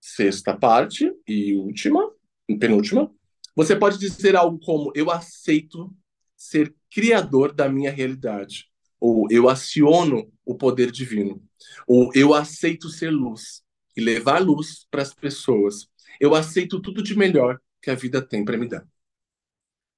Sexta 0.00 0.56
parte 0.56 1.10
e 1.26 1.54
última, 1.54 2.12
penúltima, 2.60 3.10
você 3.58 3.74
pode 3.74 3.98
dizer 3.98 4.36
algo 4.36 4.56
como: 4.60 4.92
Eu 4.94 5.10
aceito 5.10 5.92
ser 6.36 6.72
criador 6.88 7.52
da 7.52 7.68
minha 7.68 7.90
realidade. 7.90 8.70
Ou 9.00 9.26
eu 9.32 9.48
aciono 9.48 10.32
o 10.44 10.54
poder 10.54 10.92
divino. 10.92 11.42
Ou 11.84 12.08
eu 12.14 12.34
aceito 12.34 12.88
ser 12.88 13.10
luz 13.10 13.64
e 13.96 14.00
levar 14.00 14.40
luz 14.40 14.86
para 14.88 15.02
as 15.02 15.12
pessoas. 15.12 15.88
Eu 16.20 16.36
aceito 16.36 16.80
tudo 16.80 17.02
de 17.02 17.18
melhor 17.18 17.60
que 17.82 17.90
a 17.90 17.96
vida 17.96 18.22
tem 18.22 18.44
para 18.44 18.56
me 18.56 18.68
dar. 18.68 18.86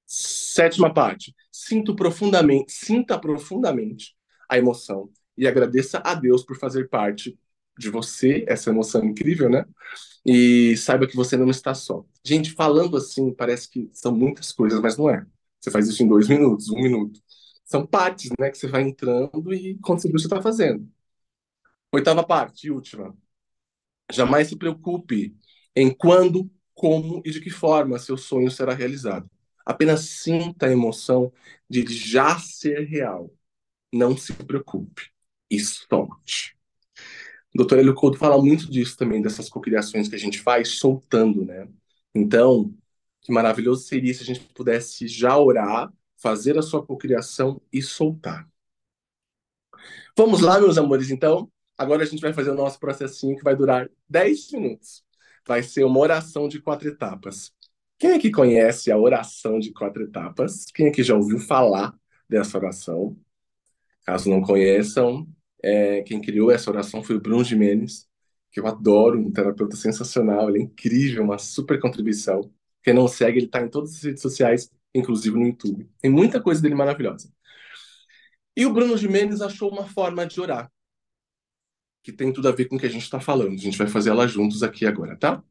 Sétima 0.07 0.91
parte. 0.91 1.31
Sinto 1.51 1.95
profundamente, 1.95 2.71
sinta 2.71 3.19
profundamente 3.19 4.15
a 4.49 4.57
emoção 4.57 5.11
e 5.37 5.47
agradeça 5.47 6.01
a 6.03 6.15
Deus 6.15 6.43
por 6.43 6.57
fazer 6.57 6.89
parte 6.89 7.37
de 7.77 7.89
você, 7.89 8.45
essa 8.47 8.69
emoção 8.69 9.03
incrível, 9.05 9.49
né? 9.49 9.65
E 10.25 10.77
saiba 10.77 11.07
que 11.07 11.15
você 11.15 11.35
não 11.37 11.49
está 11.49 11.73
só. 11.73 12.05
Gente, 12.23 12.51
falando 12.51 12.97
assim, 12.97 13.33
parece 13.33 13.69
que 13.69 13.89
são 13.93 14.13
muitas 14.15 14.51
coisas, 14.51 14.79
mas 14.79 14.97
não 14.97 15.09
é. 15.09 15.25
Você 15.59 15.71
faz 15.71 15.87
isso 15.87 16.03
em 16.03 16.07
dois 16.07 16.27
minutos, 16.27 16.69
um 16.69 16.81
minuto. 16.81 17.19
São 17.65 17.85
partes, 17.85 18.31
né, 18.39 18.49
que 18.51 18.57
você 18.57 18.67
vai 18.67 18.81
entrando 18.83 19.53
e 19.53 19.73
viu, 19.73 19.79
você 19.83 20.07
está 20.07 20.41
fazendo. 20.41 20.87
Oitava 21.91 22.23
parte, 22.23 22.69
última. 22.69 23.15
Jamais 24.11 24.47
se 24.47 24.57
preocupe 24.57 25.35
em 25.75 25.93
quando, 25.93 26.49
como 26.73 27.21
e 27.25 27.31
de 27.31 27.41
que 27.41 27.49
forma 27.49 27.99
seu 27.99 28.17
sonho 28.17 28.51
será 28.51 28.73
realizado. 28.73 29.29
Apenas 29.65 30.01
sinta 30.01 30.67
a 30.67 30.71
emoção 30.71 31.31
de 31.69 31.85
já 31.87 32.37
ser 32.39 32.85
real. 32.87 33.33
Não 33.93 34.17
se 34.17 34.33
preocupe 34.33 35.11
e 35.49 35.59
solte. 35.59 36.57
O 37.53 37.57
doutor 37.57 37.79
Helio 37.79 37.93
Couto 37.93 38.17
fala 38.17 38.41
muito 38.41 38.69
disso 38.71 38.97
também, 38.97 39.21
dessas 39.21 39.49
cocriações 39.49 40.07
que 40.07 40.15
a 40.15 40.19
gente 40.19 40.39
faz 40.39 40.79
soltando, 40.79 41.43
né? 41.45 41.67
Então, 42.15 42.73
que 43.21 43.31
maravilhoso 43.31 43.83
seria 43.83 44.13
se 44.13 44.23
a 44.23 44.25
gente 44.25 44.39
pudesse 44.53 45.07
já 45.07 45.37
orar, 45.37 45.91
fazer 46.17 46.57
a 46.57 46.61
sua 46.61 46.85
cocriação 46.85 47.61
e 47.71 47.81
soltar. 47.81 48.47
Vamos 50.17 50.41
lá, 50.41 50.59
meus 50.59 50.77
amores, 50.77 51.09
então. 51.09 51.51
Agora 51.77 52.03
a 52.03 52.05
gente 52.05 52.21
vai 52.21 52.33
fazer 52.33 52.51
o 52.51 52.55
nosso 52.55 52.79
processinho 52.79 53.35
que 53.35 53.43
vai 53.43 53.55
durar 53.55 53.89
10 54.07 54.51
minutos. 54.51 55.03
Vai 55.45 55.63
ser 55.63 55.83
uma 55.83 55.99
oração 55.99 56.47
de 56.47 56.61
quatro 56.61 56.87
etapas. 56.87 57.51
Quem 57.97 58.13
aqui 58.13 58.31
conhece 58.31 58.91
a 58.91 58.97
oração 58.97 59.59
de 59.59 59.71
quatro 59.71 60.03
etapas? 60.03 60.65
Quem 60.73 60.87
aqui 60.87 61.03
já 61.03 61.15
ouviu 61.15 61.39
falar 61.39 61.93
dessa 62.29 62.57
oração? 62.57 63.17
Caso 64.05 64.29
não 64.29 64.41
conheçam, 64.41 65.27
é, 65.63 66.01
quem 66.03 66.21
criou 66.21 66.51
essa 66.51 66.69
oração 66.71 67.03
foi 67.03 67.15
o 67.15 67.21
Bruno 67.21 67.43
Gimenez, 67.43 68.07
que 68.51 68.59
eu 68.59 68.67
adoro, 68.67 69.19
um 69.19 69.31
terapeuta 69.31 69.75
sensacional, 69.75 70.49
ele 70.49 70.59
é 70.59 70.61
incrível, 70.63 71.23
uma 71.23 71.37
super 71.37 71.79
contribuição. 71.79 72.51
Quem 72.83 72.93
não 72.93 73.07
segue, 73.07 73.39
ele 73.39 73.45
está 73.45 73.61
em 73.61 73.69
todas 73.69 73.95
as 73.95 74.03
redes 74.03 74.21
sociais, 74.21 74.69
inclusive 74.93 75.37
no 75.37 75.45
YouTube. 75.47 75.89
Tem 76.01 76.11
muita 76.11 76.41
coisa 76.41 76.61
dele 76.61 76.75
maravilhosa. 76.75 77.31
E 78.55 78.65
o 78.65 78.73
Bruno 78.73 78.97
Gimenez 78.97 79.41
achou 79.41 79.71
uma 79.71 79.87
forma 79.87 80.25
de 80.25 80.41
orar, 80.41 80.71
que 82.03 82.11
tem 82.11 82.33
tudo 82.33 82.49
a 82.49 82.51
ver 82.51 82.65
com 82.65 82.75
o 82.75 82.79
que 82.79 82.85
a 82.85 82.89
gente 82.89 83.03
está 83.03 83.19
falando. 83.19 83.53
A 83.53 83.57
gente 83.57 83.77
vai 83.77 83.87
fazer 83.87 84.09
ela 84.09 84.27
juntos 84.27 84.63
aqui 84.63 84.85
agora, 84.85 85.15
tá? 85.17 85.43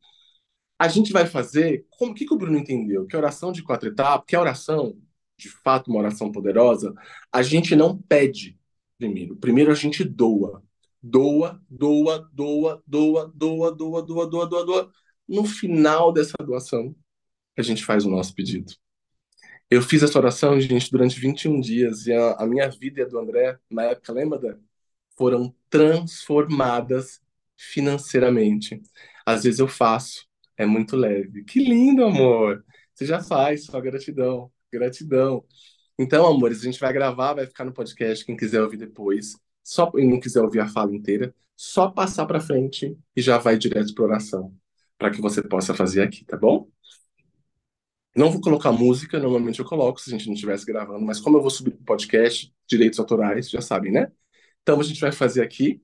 A 0.79 0.88
gente 0.88 1.12
vai 1.12 1.27
fazer. 1.27 1.87
Como 1.90 2.14
que, 2.14 2.27
que 2.27 2.35
o 2.35 2.38
Bruno 2.38 2.59
entendeu? 2.59 3.07
Que 3.07 3.16
a 3.16 3.18
oração 3.18 3.53
de 3.53 3.62
quatro 3.62 3.88
etapas, 3.88 4.25
que 4.27 4.37
a 4.37 4.40
oração, 4.40 4.99
de 5.38 5.49
fato, 5.49 5.90
uma 5.90 6.01
oração 6.01 6.33
poderosa, 6.33 6.94
a 7.33 7.42
gente 7.42 7.77
não 7.77 7.96
pede 7.96 8.60
primeiro. 9.00 9.36
Primeiro 9.36 9.72
a 9.72 9.74
gente 9.74 10.04
doa. 10.04 10.62
Doa, 11.02 11.60
doa, 11.68 12.28
doa, 12.32 12.82
doa, 12.86 13.32
doa, 13.34 13.72
doa, 13.72 14.02
doa, 14.02 14.26
doa, 14.28 14.46
doa, 14.46 14.66
doa. 14.66 14.92
No 15.26 15.44
final 15.46 16.12
dessa 16.12 16.34
doação, 16.44 16.94
a 17.56 17.62
gente 17.62 17.84
faz 17.84 18.04
o 18.04 18.10
nosso 18.10 18.34
pedido. 18.34 18.72
Eu 19.70 19.80
fiz 19.82 20.02
essa 20.02 20.18
oração, 20.18 20.60
gente, 20.60 20.90
durante 20.90 21.18
21 21.18 21.60
dias, 21.60 22.06
e 22.06 22.12
a, 22.12 22.32
a 22.34 22.46
minha 22.46 22.68
vida 22.68 23.00
e 23.00 23.04
a 23.04 23.06
do 23.08 23.18
André, 23.18 23.58
na 23.70 23.84
época, 23.84 24.12
lembra, 24.12 24.60
Foram 25.16 25.54
transformadas 25.70 27.20
financeiramente. 27.56 28.82
Às 29.26 29.44
vezes 29.44 29.60
eu 29.60 29.68
faço, 29.68 30.26
é 30.56 30.66
muito 30.66 30.96
leve. 30.96 31.44
Que 31.44 31.60
lindo, 31.60 32.04
amor! 32.04 32.64
Você 32.94 33.06
já 33.06 33.22
faz, 33.22 33.64
só 33.66 33.80
gratidão, 33.80 34.52
gratidão. 34.72 35.44
Então, 36.02 36.26
amores, 36.26 36.60
a 36.60 36.64
gente 36.64 36.80
vai 36.80 36.94
gravar, 36.94 37.34
vai 37.34 37.46
ficar 37.46 37.62
no 37.62 37.74
podcast, 37.74 38.24
quem 38.24 38.34
quiser 38.34 38.62
ouvir 38.62 38.78
depois, 38.78 39.36
só 39.62 39.92
e 39.96 40.06
não 40.06 40.18
quiser 40.18 40.40
ouvir 40.40 40.60
a 40.60 40.66
fala 40.66 40.94
inteira, 40.94 41.34
só 41.54 41.90
passar 41.90 42.24
para 42.24 42.40
frente 42.40 42.96
e 43.14 43.20
já 43.20 43.36
vai 43.36 43.58
direto 43.58 43.94
para 43.94 44.04
oração, 44.04 44.56
para 44.96 45.10
que 45.10 45.20
você 45.20 45.42
possa 45.42 45.74
fazer 45.74 46.00
aqui, 46.00 46.24
tá 46.24 46.38
bom? 46.38 46.70
Não 48.16 48.30
vou 48.30 48.40
colocar 48.40 48.72
música, 48.72 49.18
normalmente 49.18 49.60
eu 49.60 49.64
coloco 49.66 50.00
se 50.00 50.08
a 50.08 50.16
gente 50.16 50.26
não 50.26 50.32
estivesse 50.32 50.64
gravando, 50.64 51.04
mas 51.04 51.20
como 51.20 51.36
eu 51.36 51.42
vou 51.42 51.50
subir 51.50 51.74
o 51.74 51.84
podcast, 51.84 52.50
direitos 52.66 52.98
autorais, 52.98 53.50
já 53.50 53.60
sabem, 53.60 53.92
né? 53.92 54.10
Então 54.62 54.80
a 54.80 54.82
gente 54.82 55.02
vai 55.02 55.12
fazer 55.12 55.42
aqui, 55.42 55.82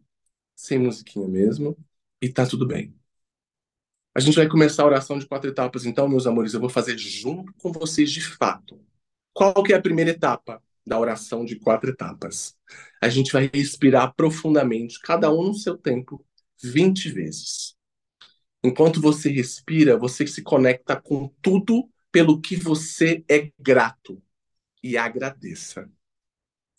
sem 0.55 0.79
musiquinha 0.79 1.29
mesmo, 1.29 1.77
e 2.23 2.31
tá 2.31 2.47
tudo 2.47 2.67
bem. 2.67 2.95
A 4.15 4.21
gente 4.21 4.37
vai 4.37 4.49
começar 4.49 4.83
a 4.83 4.87
oração 4.87 5.19
de 5.19 5.27
quatro 5.27 5.51
etapas, 5.51 5.85
então, 5.85 6.09
meus 6.09 6.27
amores, 6.27 6.55
eu 6.55 6.61
vou 6.61 6.71
fazer 6.71 6.97
junto 6.97 7.53
com 7.59 7.71
vocês 7.71 8.11
de 8.11 8.23
fato. 8.23 8.81
Qual 9.37 9.63
que 9.63 9.75
é 9.75 9.77
a 9.77 9.83
primeira 9.83 10.13
etapa 10.13 10.63
da 10.87 10.99
oração 10.99 11.45
de 11.45 11.57
quatro 11.57 11.91
etapas? 11.91 12.57
A 13.03 13.11
gente 13.11 13.31
vai 13.31 13.51
respirar 13.53 14.15
profundamente, 14.15 14.99
cada 14.99 15.31
um 15.31 15.49
no 15.49 15.55
seu 15.55 15.77
tempo, 15.77 16.25
20 16.63 17.11
vezes. 17.11 17.77
Enquanto 18.65 18.99
você 18.99 19.29
respira, 19.29 19.99
você 19.99 20.27
se 20.27 20.41
conecta 20.43 20.99
com 20.99 21.29
tudo 21.43 21.87
pelo 22.11 22.41
que 22.41 22.57
você 22.57 23.23
é 23.29 23.53
grato 23.59 24.23
e 24.83 24.97
agradeça. 24.97 25.87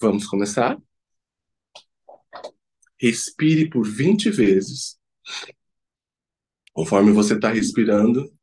Vamos 0.02 0.26
começar? 0.26 0.82
Respire 3.00 3.70
por 3.70 3.88
20 3.88 4.32
vezes. 4.32 5.00
Conforme 6.74 7.12
você 7.12 7.36
está 7.36 7.52
respirando, 7.52 8.36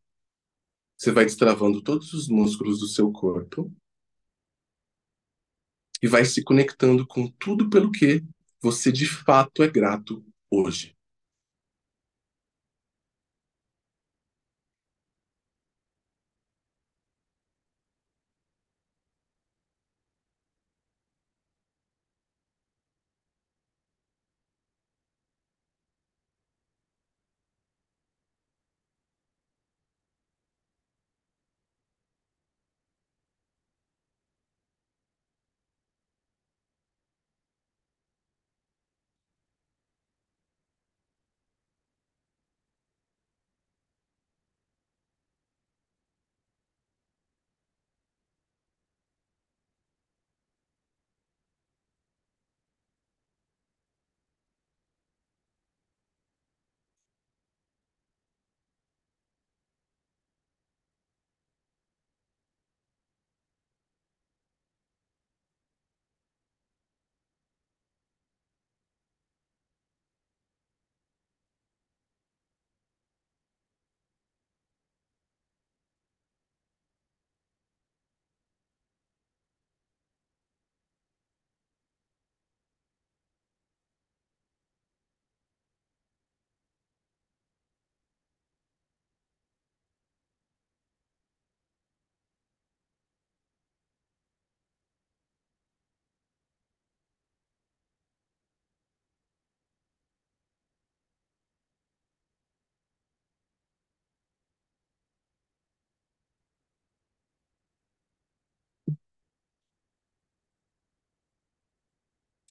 você 0.97 1.11
vai 1.11 1.25
destravando 1.25 1.83
todos 1.83 2.13
os 2.13 2.29
músculos 2.29 2.79
do 2.79 2.87
seu 2.87 3.11
corpo 3.11 3.75
e 6.05 6.07
vai 6.07 6.23
se 6.23 6.45
conectando 6.45 7.07
com 7.07 7.27
tudo 7.39 7.71
pelo 7.71 7.91
que 7.91 8.23
você 8.61 8.93
de 8.93 9.07
fato 9.07 9.63
é 9.63 9.69
grato 9.69 10.23
hoje. 10.51 10.95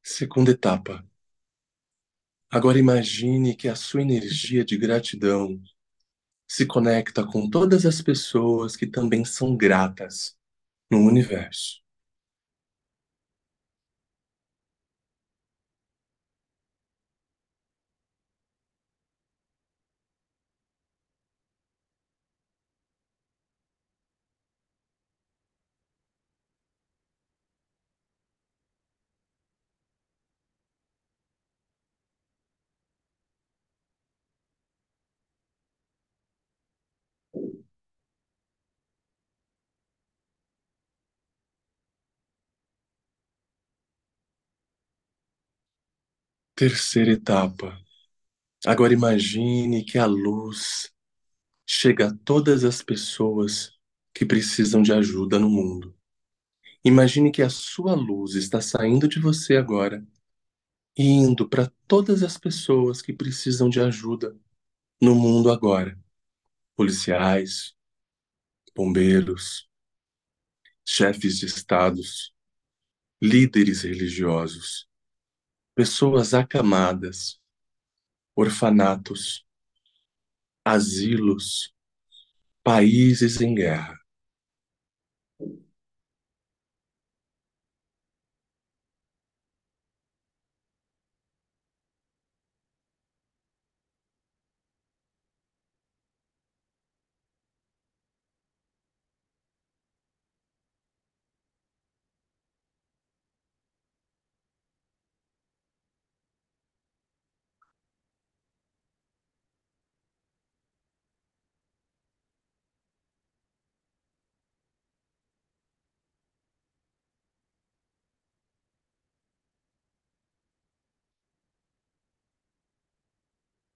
Segunda 0.03 0.51
etapa. 0.51 1.03
Agora 2.49 2.79
imagine 2.79 3.53
que 3.55 3.67
a 3.67 3.75
sua 3.75 4.01
energia 4.01 4.63
de 4.63 4.77
gratidão 4.77 5.61
se 6.47 6.65
conecta 6.67 7.25
com 7.25 7.49
todas 7.49 7.85
as 7.85 8.01
pessoas 8.01 8.75
que 8.77 8.87
também 8.87 9.25
são 9.25 9.57
gratas 9.57 10.37
no 10.91 10.99
universo. 10.99 11.82
Terceira 46.63 47.11
etapa. 47.11 47.77
Agora 48.65 48.93
imagine 48.93 49.83
que 49.83 49.97
a 49.97 50.05
luz 50.05 50.89
chega 51.67 52.07
a 52.07 52.17
todas 52.23 52.63
as 52.63 52.81
pessoas 52.81 53.77
que 54.13 54.25
precisam 54.25 54.81
de 54.81 54.93
ajuda 54.93 55.37
no 55.37 55.49
mundo. 55.49 55.93
Imagine 56.81 57.33
que 57.33 57.41
a 57.41 57.49
sua 57.49 57.95
luz 57.95 58.35
está 58.35 58.61
saindo 58.61 59.09
de 59.09 59.19
você 59.19 59.57
agora 59.57 60.07
e 60.97 61.03
indo 61.03 61.49
para 61.49 61.69
todas 61.85 62.23
as 62.23 62.37
pessoas 62.37 63.01
que 63.01 63.11
precisam 63.11 63.67
de 63.67 63.81
ajuda 63.81 64.33
no 65.01 65.15
mundo 65.15 65.51
agora. 65.51 66.01
Policiais, 66.77 67.75
bombeiros, 68.73 69.69
chefes 70.85 71.39
de 71.39 71.45
estados, 71.45 72.33
líderes 73.21 73.81
religiosos, 73.81 74.87
pessoas 75.75 76.33
acamadas, 76.33 77.39
orfanatos, 78.35 79.45
asilos, 80.65 81.73
países 82.63 83.41
em 83.41 83.55
guerra. 83.55 83.97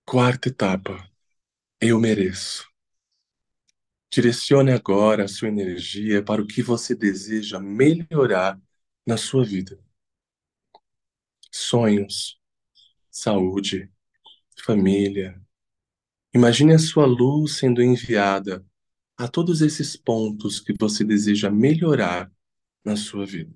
Quarta 0.09 0.47
etapa. 0.47 1.05
Eu 1.81 1.99
mereço. 1.99 2.65
Direcione 4.09 4.71
agora 4.71 5.25
a 5.25 5.27
sua 5.27 5.49
energia 5.49 6.23
para 6.23 6.41
o 6.41 6.47
que 6.47 6.61
você 6.63 6.95
deseja 6.95 7.59
melhorar 7.59 8.57
na 9.05 9.17
sua 9.17 9.43
vida. 9.43 9.77
Sonhos, 11.51 12.39
saúde, 13.11 13.91
família. 14.63 15.41
Imagine 16.33 16.75
a 16.75 16.79
sua 16.79 17.05
luz 17.05 17.57
sendo 17.57 17.83
enviada 17.83 18.65
a 19.17 19.27
todos 19.27 19.61
esses 19.61 19.97
pontos 19.97 20.61
que 20.61 20.73
você 20.79 21.03
deseja 21.03 21.51
melhorar 21.51 22.31
na 22.81 22.95
sua 22.95 23.25
vida. 23.25 23.53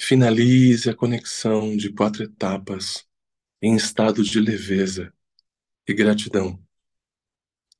Finalize 0.00 0.88
a 0.88 0.94
conexão 0.94 1.76
de 1.76 1.92
quatro 1.92 2.22
etapas 2.22 3.06
em 3.60 3.74
estado 3.74 4.22
de 4.22 4.40
leveza 4.40 5.12
e 5.88 5.92
gratidão. 5.92 6.64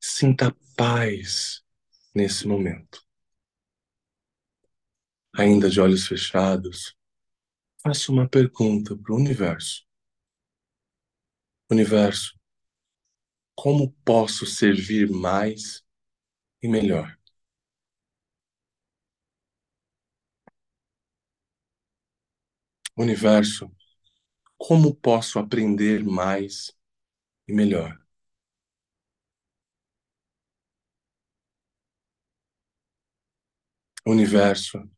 Sinta 0.00 0.54
paz 0.76 1.62
nesse 2.12 2.46
momento. 2.46 3.06
Ainda 5.32 5.70
de 5.70 5.80
olhos 5.80 6.06
fechados, 6.08 6.96
faça 7.80 8.10
uma 8.10 8.28
pergunta 8.28 8.96
para 8.96 9.12
o 9.12 9.16
universo. 9.16 9.86
Universo, 11.70 12.38
como 13.54 13.92
posso 14.04 14.46
servir 14.46 15.08
mais 15.08 15.84
e 16.60 16.68
melhor? 16.68 17.17
Universo, 22.98 23.72
como 24.58 24.94
posso 24.94 25.38
aprender 25.38 26.04
mais 26.04 26.72
e 27.48 27.52
melhor? 27.54 27.98
Universo, 34.04 34.90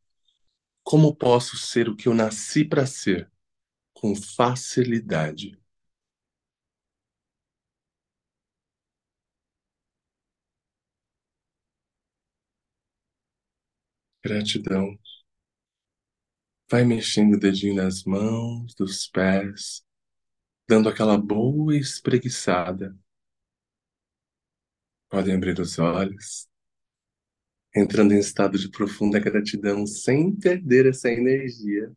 como 0.83 1.15
posso 1.15 1.57
ser 1.57 1.89
o 1.89 1.95
que 1.95 2.07
eu 2.07 2.13
nasci 2.15 2.65
para 2.65 2.85
ser 2.85 3.31
com 3.93 4.15
facilidade? 4.15 5.59
Gratidão. 14.23 14.97
Vai 16.71 16.85
mexendo 16.85 17.33
o 17.33 17.37
dedinho 17.37 17.75
nas 17.75 18.05
mãos, 18.05 18.73
dos 18.75 19.05
pés, 19.05 19.85
dando 20.65 20.87
aquela 20.87 21.17
boa 21.17 21.75
espreguiçada. 21.75 22.97
Podem 25.09 25.35
abrir 25.35 25.59
os 25.59 25.77
olhos, 25.77 26.47
entrando 27.75 28.13
em 28.13 28.19
estado 28.19 28.57
de 28.57 28.69
profunda 28.69 29.19
gratidão 29.19 29.85
sem 29.85 30.33
perder 30.33 30.85
essa 30.85 31.11
energia. 31.11 31.91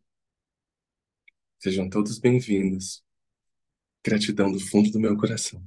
Sejam 1.61 1.89
todos 1.89 2.18
bem-vindos. 2.18 3.05
Gratidão 4.05 4.51
do 4.51 4.59
fundo 4.59 4.91
do 4.91 4.99
meu 4.99 5.16
coração. 5.16 5.64